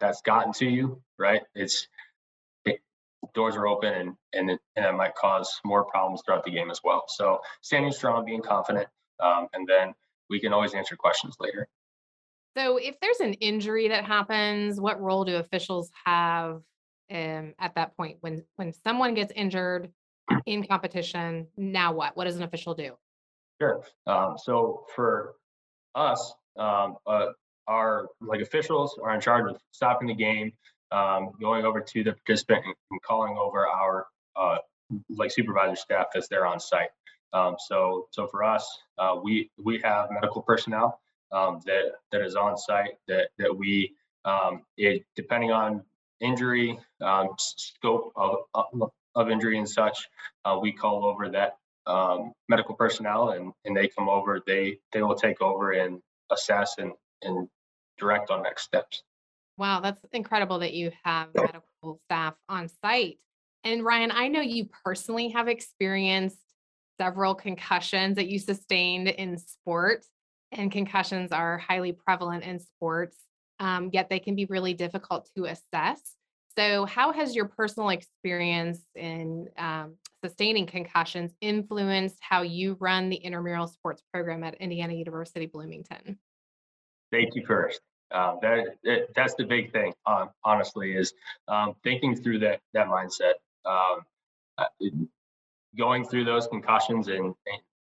that's 0.00 0.20
gotten 0.22 0.52
to 0.54 0.66
you, 0.66 1.00
right? 1.18 1.42
It's 1.54 1.88
it, 2.64 2.80
doors 3.34 3.56
are 3.56 3.66
open 3.66 3.92
and 3.92 4.14
and 4.32 4.50
it, 4.50 4.60
and 4.76 4.84
it 4.84 4.92
might 4.92 5.14
cause 5.14 5.60
more 5.64 5.84
problems 5.84 6.22
throughout 6.24 6.44
the 6.44 6.50
game 6.50 6.70
as 6.70 6.80
well. 6.84 7.04
So 7.08 7.40
standing 7.62 7.92
strong, 7.92 8.24
being 8.24 8.42
confident, 8.42 8.88
um, 9.22 9.48
and 9.52 9.66
then 9.66 9.94
we 10.28 10.40
can 10.40 10.52
always 10.52 10.74
answer 10.74 10.96
questions 10.96 11.36
later. 11.40 11.68
So, 12.56 12.78
if 12.78 12.98
there's 13.00 13.20
an 13.20 13.34
injury 13.34 13.88
that 13.88 14.04
happens, 14.04 14.80
what 14.80 15.00
role 15.00 15.24
do 15.24 15.36
officials 15.36 15.90
have 16.06 16.62
um, 17.10 17.54
at 17.58 17.74
that 17.74 17.96
point 17.96 18.16
when 18.20 18.44
when 18.56 18.72
someone 18.72 19.14
gets 19.14 19.32
injured 19.34 19.92
in 20.46 20.66
competition? 20.66 21.48
Now 21.56 21.92
what? 21.92 22.16
What 22.16 22.24
does 22.24 22.36
an 22.36 22.42
official 22.42 22.74
do? 22.74 22.96
Sure. 23.60 23.82
Um, 24.06 24.36
so 24.38 24.84
for 24.94 25.34
us, 25.96 26.34
um, 26.56 26.96
uh, 27.06 27.26
our 27.66 28.06
like 28.20 28.40
officials 28.40 28.98
are 29.02 29.14
in 29.14 29.20
charge 29.20 29.50
of 29.50 29.60
stopping 29.72 30.08
the 30.08 30.14
game, 30.14 30.52
um, 30.92 31.32
going 31.40 31.64
over 31.64 31.80
to 31.80 32.04
the 32.04 32.12
participant 32.12 32.64
and, 32.64 33.02
calling 33.02 33.36
over 33.36 33.66
our 33.66 34.06
uh, 34.36 34.58
like 35.10 35.30
supervisor 35.30 35.76
staff 35.76 36.06
as 36.14 36.28
they're 36.28 36.46
on 36.46 36.60
site. 36.60 36.90
Um, 37.32 37.56
so 37.66 38.06
so 38.12 38.26
for 38.28 38.44
us, 38.44 38.66
uh, 38.98 39.16
we 39.20 39.50
we 39.62 39.80
have 39.82 40.10
medical 40.10 40.42
personnel 40.42 41.00
um, 41.32 41.60
that 41.66 41.92
that 42.12 42.22
is 42.22 42.36
on 42.36 42.56
site 42.56 42.98
that 43.08 43.28
that 43.38 43.56
we 43.56 43.94
um, 44.24 44.62
it 44.76 45.04
depending 45.16 45.50
on 45.50 45.82
injury 46.20 46.78
um, 47.02 47.28
scope 47.38 48.12
of, 48.16 48.90
of 49.14 49.30
injury 49.30 49.58
and 49.58 49.68
such 49.68 50.08
uh, 50.44 50.58
we 50.60 50.72
call 50.72 51.04
over 51.04 51.28
that 51.28 51.56
um, 51.86 52.32
medical 52.48 52.74
personnel 52.74 53.30
and 53.30 53.52
and 53.64 53.76
they 53.76 53.88
come 53.88 54.08
over 54.08 54.40
they 54.46 54.78
they 54.92 55.02
will 55.02 55.14
take 55.14 55.40
over 55.40 55.72
and 55.72 56.00
assess 56.30 56.74
and 56.78 56.92
and 57.22 57.48
direct 57.98 58.30
on 58.30 58.42
next 58.42 58.64
steps. 58.64 59.02
Wow 59.56 59.80
that's 59.80 60.00
incredible 60.12 60.58
that 60.60 60.74
you 60.74 60.92
have 61.04 61.28
medical 61.34 62.00
staff 62.06 62.34
on 62.48 62.68
site. 62.82 63.18
And 63.64 63.84
ryan 63.84 64.10
i 64.12 64.28
know 64.28 64.40
you 64.40 64.68
personally 64.84 65.28
have 65.30 65.48
experienced 65.48 66.38
several 66.98 67.34
concussions 67.34 68.16
that 68.16 68.28
you 68.28 68.38
sustained 68.38 69.08
in 69.08 69.38
sports 69.38 70.08
and 70.52 70.70
concussions 70.70 71.32
are 71.32 71.58
highly 71.58 71.92
prevalent 71.92 72.44
in 72.44 72.60
sports, 72.60 73.16
um, 73.58 73.90
yet 73.92 74.08
they 74.08 74.18
can 74.18 74.34
be 74.34 74.46
really 74.46 74.74
difficult 74.74 75.28
to 75.36 75.44
assess. 75.44 76.14
So, 76.58 76.86
how 76.86 77.12
has 77.12 77.36
your 77.36 77.46
personal 77.46 77.90
experience 77.90 78.80
in 78.94 79.48
um, 79.58 79.96
sustaining 80.24 80.66
concussions 80.66 81.32
influenced 81.40 82.16
how 82.20 82.42
you 82.42 82.76
run 82.80 83.10
the 83.10 83.16
intramural 83.16 83.66
sports 83.66 84.02
program 84.12 84.42
at 84.42 84.54
Indiana 84.54 84.94
University 84.94 85.46
Bloomington? 85.46 86.18
Safety 87.12 87.44
first. 87.46 87.80
Um, 88.10 88.38
that, 88.40 88.76
that, 88.84 89.08
that's 89.14 89.34
the 89.34 89.44
big 89.44 89.72
thing. 89.72 89.92
Um, 90.06 90.30
honestly, 90.44 90.92
is 90.96 91.12
um, 91.48 91.74
thinking 91.82 92.16
through 92.16 92.38
that 92.40 92.60
that 92.72 92.86
mindset. 92.86 93.34
Um, 93.66 94.02
uh, 94.58 94.64
going 95.76 96.06
through 96.06 96.24
those 96.24 96.46
concussions 96.46 97.08
and, 97.08 97.18
and, 97.18 97.34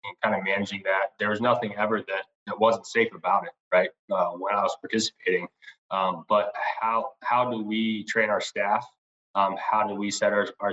and 0.05 0.17
kind 0.23 0.35
of 0.35 0.45
managing 0.45 0.83
that. 0.85 1.13
There 1.21 1.31
was 1.31 1.41
nothing 1.41 1.75
ever 1.77 2.01
that 2.01 2.25
that 2.47 2.59
wasn't 2.59 2.87
safe 2.87 3.15
about 3.15 3.45
it, 3.45 3.53
right? 3.73 3.91
Uh, 4.11 4.31
when 4.33 4.55
I 4.55 4.63
was 4.63 4.77
participating. 4.81 5.47
Um, 5.91 6.25
but 6.29 6.53
how 6.81 7.11
how 7.23 7.51
do 7.51 7.63
we 7.63 8.05
train 8.05 8.31
our 8.31 8.41
staff? 8.41 8.87
Um, 9.35 9.57
how 9.59 9.87
do 9.87 9.95
we 9.95 10.11
set 10.11 10.33
our, 10.33 10.49
our, 10.61 10.73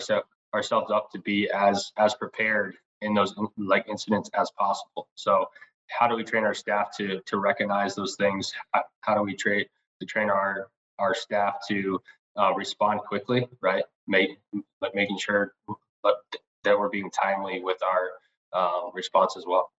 ourselves 0.53 0.91
up 0.91 1.11
to 1.11 1.19
be 1.19 1.49
as 1.49 1.91
as 1.97 2.15
prepared 2.15 2.75
in 3.01 3.13
those 3.13 3.35
like 3.57 3.87
incidents 3.87 4.29
as 4.33 4.51
possible? 4.57 5.07
So 5.15 5.45
how 5.89 6.07
do 6.07 6.15
we 6.15 6.23
train 6.23 6.43
our 6.43 6.53
staff 6.53 6.95
to 6.97 7.21
to 7.25 7.37
recognize 7.37 7.95
those 7.95 8.15
things? 8.15 8.53
How, 8.73 8.83
how 9.01 9.15
do 9.15 9.23
we 9.23 9.35
train 9.35 9.65
to 9.99 10.05
train 10.05 10.29
our 10.29 10.69
our 10.99 11.13
staff 11.15 11.55
to 11.67 12.01
uh, 12.37 12.53
respond 12.53 13.01
quickly, 13.01 13.47
right? 13.61 13.83
Make 14.07 14.39
like 14.81 14.95
making 14.95 15.17
sure 15.17 15.53
that 16.63 16.77
we're 16.79 16.89
being 16.89 17.11
timely 17.11 17.61
with 17.61 17.77
our 17.83 18.11
uh, 18.53 18.91
response 18.93 19.35
as 19.37 19.45
well 19.45 19.71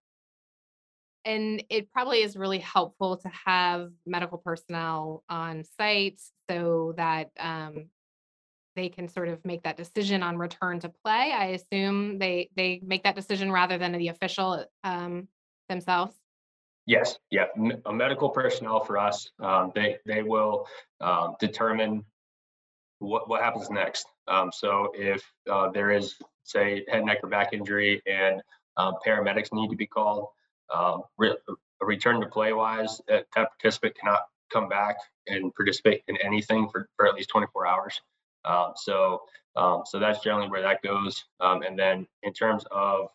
and 1.25 1.63
it 1.71 1.91
probably 1.93 2.23
is 2.23 2.37
really 2.37 2.59
helpful 2.59 3.17
to 3.17 3.29
have 3.47 3.91
medical 4.07 4.39
personnel 4.39 5.23
on 5.29 5.65
site 5.79 6.21
so 6.51 6.95
that 6.97 7.31
um, 7.39 7.87
they 8.77 8.89
can 8.89 9.09
sort 9.09 9.29
of 9.29 9.45
make 9.45 9.63
that 9.63 9.77
decision 9.77 10.23
on 10.23 10.37
return 10.37 10.81
to 10.81 10.89
play. 11.05 11.33
I 11.37 11.47
assume 11.47 12.19
they 12.19 12.51
they 12.57 12.81
make 12.85 13.05
that 13.05 13.17
decision 13.17 13.53
rather 13.53 13.79
than 13.79 13.93
the 13.93 14.09
official 14.09 14.65
um, 14.85 15.29
themselves. 15.69 16.15
Yes, 16.87 17.19
yeah, 17.31 17.45
a 17.87 17.93
medical 17.93 18.29
personnel 18.29 18.81
for 18.81 18.99
us, 18.99 19.31
um, 19.39 19.71
they 19.75 19.99
they 20.05 20.23
will 20.23 20.67
um, 21.01 21.37
determine 21.39 22.05
what 22.99 23.29
what 23.29 23.43
happens 23.43 23.71
next. 23.71 24.07
Um, 24.27 24.51
so 24.53 24.93
if 24.95 25.23
uh, 25.51 25.71
there 25.71 25.91
is 25.91 26.17
say 26.45 26.85
head, 26.89 27.05
neck, 27.05 27.19
or 27.23 27.29
back 27.29 27.53
injury, 27.53 28.03
and 28.07 28.43
um, 28.77 28.95
paramedics 29.07 29.53
need 29.53 29.71
to 29.71 29.77
be 29.77 29.87
called. 29.87 30.29
Um, 30.75 31.03
re- 31.19 31.37
return 31.81 32.21
to 32.21 32.27
play 32.27 32.53
wise, 32.53 33.01
that, 33.09 33.27
that 33.35 33.51
participant 33.51 33.97
cannot 33.99 34.23
come 34.53 34.69
back 34.69 34.97
and 35.27 35.55
participate 35.55 36.03
in 36.09 36.17
anything 36.19 36.69
for, 36.69 36.89
for 36.97 37.07
at 37.07 37.15
least 37.15 37.31
24 37.31 37.67
hours. 37.67 38.01
Um, 38.45 38.73
so, 38.77 39.23
um, 39.57 39.83
so 39.85 39.99
that's 39.99 40.21
generally 40.21 40.49
where 40.49 40.63
that 40.63 40.83
goes. 40.83 41.25
Um, 41.41 41.63
and 41.63 41.79
then 41.79 42.07
in 42.23 42.33
terms 42.33 42.65
of 42.71 43.09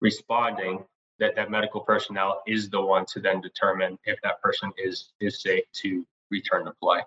responding, 0.00 0.84
that, 1.18 1.36
that 1.36 1.50
medical 1.50 1.80
personnel 1.80 2.42
is 2.46 2.70
the 2.70 2.80
one 2.80 3.04
to 3.12 3.20
then 3.20 3.40
determine 3.40 3.98
if 4.04 4.18
that 4.22 4.40
person 4.40 4.72
is 4.78 5.12
is 5.20 5.42
safe 5.42 5.64
to 5.74 6.04
return 6.30 6.64
to 6.64 6.72
play. 6.82 7.00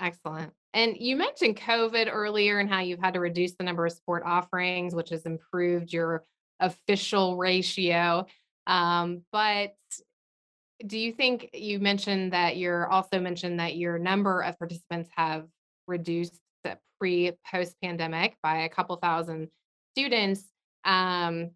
Excellent. 0.00 0.52
And 0.74 0.96
you 0.98 1.16
mentioned 1.16 1.56
COVID 1.56 2.08
earlier 2.12 2.58
and 2.58 2.68
how 2.68 2.80
you've 2.80 3.00
had 3.00 3.14
to 3.14 3.20
reduce 3.20 3.54
the 3.54 3.64
number 3.64 3.86
of 3.86 3.92
sport 3.92 4.22
offerings, 4.26 4.94
which 4.94 5.10
has 5.10 5.24
improved 5.24 5.92
your 5.92 6.24
official 6.60 7.36
ratio. 7.36 8.26
Um, 8.66 9.22
but 9.32 9.74
do 10.86 10.98
you 10.98 11.12
think 11.12 11.50
you 11.52 11.78
mentioned 11.78 12.32
that 12.32 12.56
you're 12.56 12.88
also 12.88 13.20
mentioned 13.20 13.60
that 13.60 13.76
your 13.76 13.98
number 13.98 14.40
of 14.42 14.58
participants 14.58 15.10
have 15.16 15.46
reduced 15.86 16.40
pre 16.98 17.32
post 17.50 17.76
pandemic 17.82 18.36
by 18.42 18.62
a 18.62 18.68
couple 18.68 18.96
thousand 18.96 19.48
students? 19.94 20.42
Um, 20.84 21.50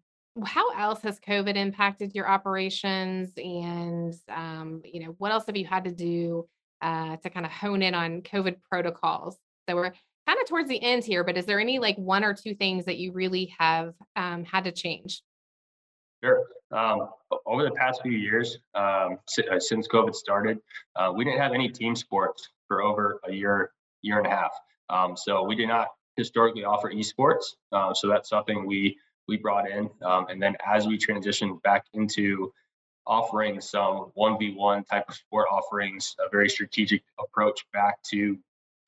how 0.45 0.71
else 0.71 1.01
has 1.01 1.19
COVID 1.19 1.55
impacted 1.55 2.15
your 2.15 2.29
operations? 2.29 3.31
And 3.37 4.13
um, 4.29 4.81
you 4.85 5.05
know, 5.05 5.15
what 5.17 5.31
else 5.31 5.45
have 5.47 5.57
you 5.57 5.65
had 5.65 5.85
to 5.85 5.91
do 5.91 6.47
uh, 6.81 7.17
to 7.17 7.29
kind 7.29 7.45
of 7.45 7.51
hone 7.51 7.81
in 7.81 7.93
on 7.93 8.21
COVID 8.21 8.57
protocols? 8.69 9.37
So 9.67 9.75
we're 9.75 9.93
kind 10.27 10.39
of 10.41 10.47
towards 10.47 10.69
the 10.69 10.81
end 10.81 11.03
here, 11.03 11.23
but 11.23 11.37
is 11.37 11.45
there 11.45 11.59
any 11.59 11.79
like 11.79 11.97
one 11.97 12.23
or 12.23 12.33
two 12.33 12.53
things 12.53 12.85
that 12.85 12.97
you 12.97 13.11
really 13.11 13.53
have 13.57 13.93
um, 14.15 14.43
had 14.43 14.65
to 14.65 14.71
change? 14.71 15.21
Sure. 16.23 16.43
Um, 16.71 17.09
over 17.45 17.63
the 17.63 17.71
past 17.71 18.01
few 18.01 18.11
years, 18.11 18.57
um, 18.75 19.17
uh, 19.51 19.59
since 19.59 19.87
COVID 19.87 20.13
started, 20.13 20.59
uh, 20.95 21.11
we 21.15 21.23
didn't 21.23 21.39
have 21.39 21.53
any 21.53 21.69
team 21.69 21.95
sports 21.95 22.49
for 22.67 22.81
over 22.81 23.19
a 23.27 23.31
year, 23.31 23.71
year 24.01 24.17
and 24.17 24.27
a 24.27 24.29
half. 24.29 24.51
Um, 24.89 25.15
so 25.15 25.43
we 25.43 25.55
did 25.55 25.67
not 25.67 25.87
historically 26.17 26.63
offer 26.65 26.91
esports. 26.91 27.55
Uh, 27.71 27.93
so 27.93 28.07
that's 28.07 28.29
something 28.29 28.65
we 28.65 28.97
we 29.27 29.37
brought 29.37 29.69
in. 29.69 29.89
Um, 30.03 30.25
and 30.27 30.41
then 30.41 30.55
as 30.67 30.87
we 30.87 30.97
transitioned 30.97 31.61
back 31.61 31.85
into 31.93 32.51
offering 33.05 33.61
some 33.61 34.11
1v1 34.17 34.87
type 34.87 35.05
of 35.07 35.15
sport 35.15 35.47
offerings, 35.51 36.15
a 36.25 36.29
very 36.29 36.49
strategic 36.49 37.03
approach 37.19 37.65
back 37.71 38.01
to 38.11 38.37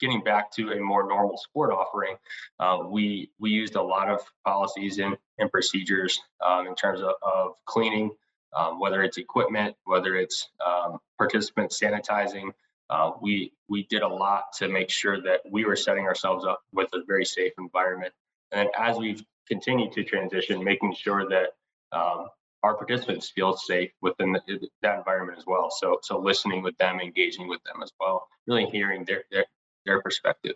getting 0.02 0.22
back 0.22 0.52
to 0.54 0.72
a 0.72 0.80
more 0.80 1.08
normal 1.08 1.38
sport 1.38 1.72
offering, 1.72 2.16
uh, 2.60 2.80
we 2.90 3.32
we 3.40 3.52
used 3.52 3.76
a 3.76 3.82
lot 3.82 4.10
of 4.10 4.20
policies 4.46 4.98
and, 5.00 5.16
and 5.38 5.50
procedures 5.52 6.20
um, 6.46 6.68
in 6.68 6.76
terms 6.76 7.02
of, 7.02 7.14
of 7.22 7.54
cleaning, 7.66 8.12
um, 8.58 8.80
whether 8.80 9.04
it's 9.04 9.18
equipment, 9.18 9.76
whether 9.86 10.16
it's 10.16 10.50
um, 10.66 11.00
participants 11.18 11.80
sanitizing. 11.80 12.52
Uh, 12.90 13.12
we 13.22 13.54
we 13.70 13.84
did 13.90 14.02
a 14.02 14.08
lot 14.08 14.46
to 14.58 14.68
make 14.68 14.90
sure 14.90 15.22
that 15.22 15.40
we 15.50 15.64
were 15.64 15.78
setting 15.78 16.06
ourselves 16.06 16.44
up 16.46 16.62
with 16.74 16.90
a 16.94 17.04
very 17.08 17.24
safe 17.24 17.54
environment. 17.58 18.14
And 18.52 18.68
as 18.78 18.98
we've 18.98 19.24
continued 19.48 19.94
to 19.94 20.04
transition, 20.04 20.62
making 20.64 20.94
sure 20.96 21.30
that 21.30 21.50
um, 21.94 22.28
our 22.64 22.76
participants 22.76 23.30
feel 23.30 23.56
safe 23.56 23.92
within 24.02 24.34
the, 24.34 24.42
that 24.82 24.98
environment 24.98 25.38
as 25.38 25.46
well. 25.46 25.70
So 25.72 26.00
so 26.02 26.20
listening 26.20 26.62
with 26.64 26.78
them, 26.78 27.00
engaging 27.00 27.48
with 27.48 27.64
them 27.64 27.82
as 27.82 27.92
well, 28.00 28.28
really 28.48 28.66
hearing 28.66 29.06
their 29.06 29.24
their 29.32 29.46
their 29.86 30.02
perspective. 30.02 30.56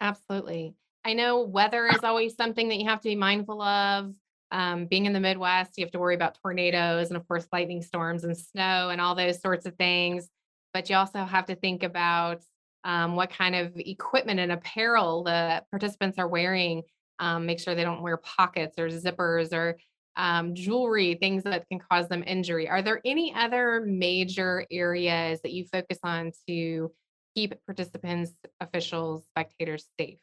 Absolutely. 0.00 0.74
I 1.04 1.12
know 1.12 1.42
weather 1.42 1.86
is 1.86 2.02
always 2.02 2.34
something 2.34 2.68
that 2.68 2.78
you 2.78 2.88
have 2.88 3.00
to 3.00 3.08
be 3.08 3.16
mindful 3.16 3.62
of. 3.62 4.12
Um, 4.52 4.86
being 4.86 5.06
in 5.06 5.12
the 5.12 5.20
Midwest, 5.20 5.72
you 5.76 5.84
have 5.84 5.92
to 5.92 5.98
worry 5.98 6.14
about 6.14 6.38
tornadoes 6.42 7.08
and, 7.08 7.16
of 7.16 7.26
course, 7.26 7.46
lightning 7.52 7.82
storms 7.82 8.24
and 8.24 8.36
snow 8.36 8.90
and 8.90 9.00
all 9.00 9.14
those 9.14 9.40
sorts 9.40 9.66
of 9.66 9.74
things. 9.76 10.28
But 10.72 10.90
you 10.90 10.96
also 10.96 11.24
have 11.24 11.46
to 11.46 11.54
think 11.54 11.82
about 11.82 12.42
um, 12.84 13.16
what 13.16 13.30
kind 13.30 13.54
of 13.54 13.72
equipment 13.76 14.38
and 14.38 14.52
apparel 14.52 15.24
the 15.24 15.64
participants 15.70 16.18
are 16.18 16.28
wearing. 16.28 16.82
Um, 17.18 17.46
make 17.46 17.58
sure 17.58 17.74
they 17.74 17.84
don't 17.84 18.02
wear 18.02 18.18
pockets 18.18 18.78
or 18.78 18.88
zippers 18.88 19.52
or 19.52 19.76
um, 20.16 20.54
jewelry, 20.54 21.14
things 21.14 21.42
that 21.44 21.68
can 21.68 21.78
cause 21.78 22.08
them 22.08 22.24
injury. 22.26 22.68
Are 22.68 22.82
there 22.82 23.00
any 23.04 23.34
other 23.34 23.82
major 23.84 24.66
areas 24.70 25.40
that 25.42 25.52
you 25.52 25.64
focus 25.64 25.98
on 26.02 26.32
to 26.48 26.92
keep 27.36 27.54
participants, 27.66 28.32
officials, 28.60 29.24
spectators 29.30 29.86
safe? 30.00 30.18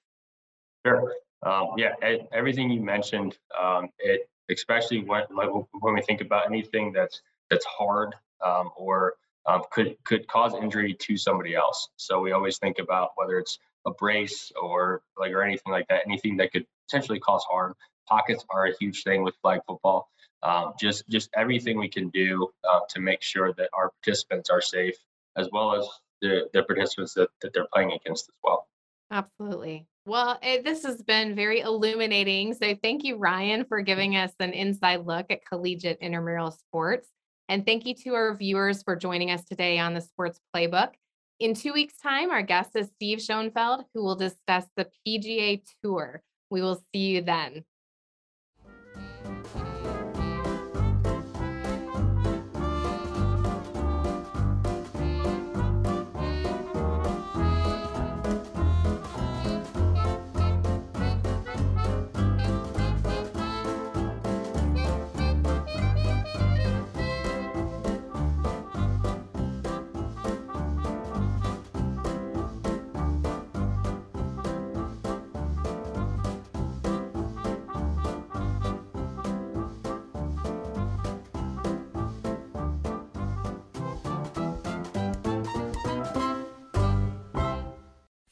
Sure. 0.86 1.14
Um, 1.46 1.72
yeah, 1.78 1.94
everything 2.32 2.70
you 2.72 2.82
mentioned, 2.82 3.38
um, 3.62 3.90
it 4.00 4.30
especially 4.50 5.00
when 5.04 5.24
like 5.36 5.50
when 5.82 5.94
we 5.94 6.02
think 6.02 6.22
about 6.22 6.46
anything 6.48 6.92
that's 6.92 7.22
that's 7.50 7.66
hard 7.66 8.16
um, 8.44 8.72
or 8.76 9.14
um, 9.46 9.62
could 9.72 9.96
could 10.04 10.28
cause 10.28 10.54
injury 10.56 10.94
to 10.94 11.18
somebody 11.18 11.56
else. 11.56 11.90
So 11.98 12.20
we 12.20 12.32
always 12.32 12.58
think 12.58 12.80
about 12.80 13.12
whether 13.16 13.38
it's 13.38 13.60
a 13.86 13.92
brace 13.92 14.52
or 14.62 15.02
like 15.18 15.32
or 15.32 15.44
anything 15.44 15.72
like 15.72 15.88
that, 15.90 16.02
anything 16.06 16.38
that 16.38 16.52
could 16.52 16.66
potentially 16.88 17.20
cause 17.20 17.44
harm. 17.50 17.76
Pockets 18.08 18.46
are 18.50 18.68
a 18.68 18.74
huge 18.80 19.04
thing 19.04 19.24
with 19.24 19.36
flag 19.42 19.62
football. 19.68 20.10
Um, 20.42 20.74
just 20.80 21.08
just 21.10 21.30
everything 21.36 21.78
we 21.78 21.90
can 21.90 22.10
do 22.10 22.50
uh, 22.70 22.82
to 22.90 23.00
make 23.00 23.22
sure 23.22 23.54
that 23.54 23.70
our 23.74 23.92
participants 23.92 24.50
are 24.50 24.62
safe, 24.62 24.96
as 25.38 25.50
well 25.52 25.76
as 25.76 25.88
the, 26.24 26.50
the 26.54 26.64
participants 26.64 27.14
that, 27.14 27.30
that 27.42 27.54
they're 27.54 27.68
playing 27.74 27.92
against 27.92 28.30
as 28.30 28.36
well. 28.44 28.68
Absolutely. 29.12 29.86
Well, 30.06 30.40
it, 30.42 30.64
this 30.64 30.84
has 30.84 31.02
been 31.04 31.36
very 31.36 31.60
illuminating. 31.60 32.54
So, 32.56 32.76
thank 32.82 33.04
you, 33.04 33.18
Ryan, 33.18 33.66
for 33.66 33.82
mm. 33.82 33.86
giving 33.86 34.16
us 34.16 34.32
an 34.40 34.52
inside 34.52 35.06
look 35.06 35.28
at 35.30 35.46
collegiate 35.46 36.00
intramural 36.02 36.52
sports. 36.52 37.08
And 37.50 37.66
thank 37.66 37.86
you 37.86 37.94
to 38.04 38.16
our 38.16 38.34
viewers 38.34 38.82
for 38.84 38.96
joining 38.96 39.30
us 39.30 39.44
today 39.44 39.78
on 39.78 39.94
the 39.94 40.02
Sports 40.02 40.40
Playbook. 40.56 40.94
In 41.40 41.54
two 41.54 41.74
weeks' 41.74 41.98
time, 41.98 42.32
our 42.32 42.42
guest 42.42 42.72
is 42.76 42.88
Steve 42.96 43.22
Schoenfeld, 43.22 43.84
who 43.94 44.04
will 44.04 44.16
discuss 44.16 44.66
the 44.78 44.88
PGA 45.06 45.62
Tour. 45.84 46.22
We 46.50 46.62
will 46.62 46.82
see 46.94 47.00
you 47.00 47.22
then. 47.22 47.66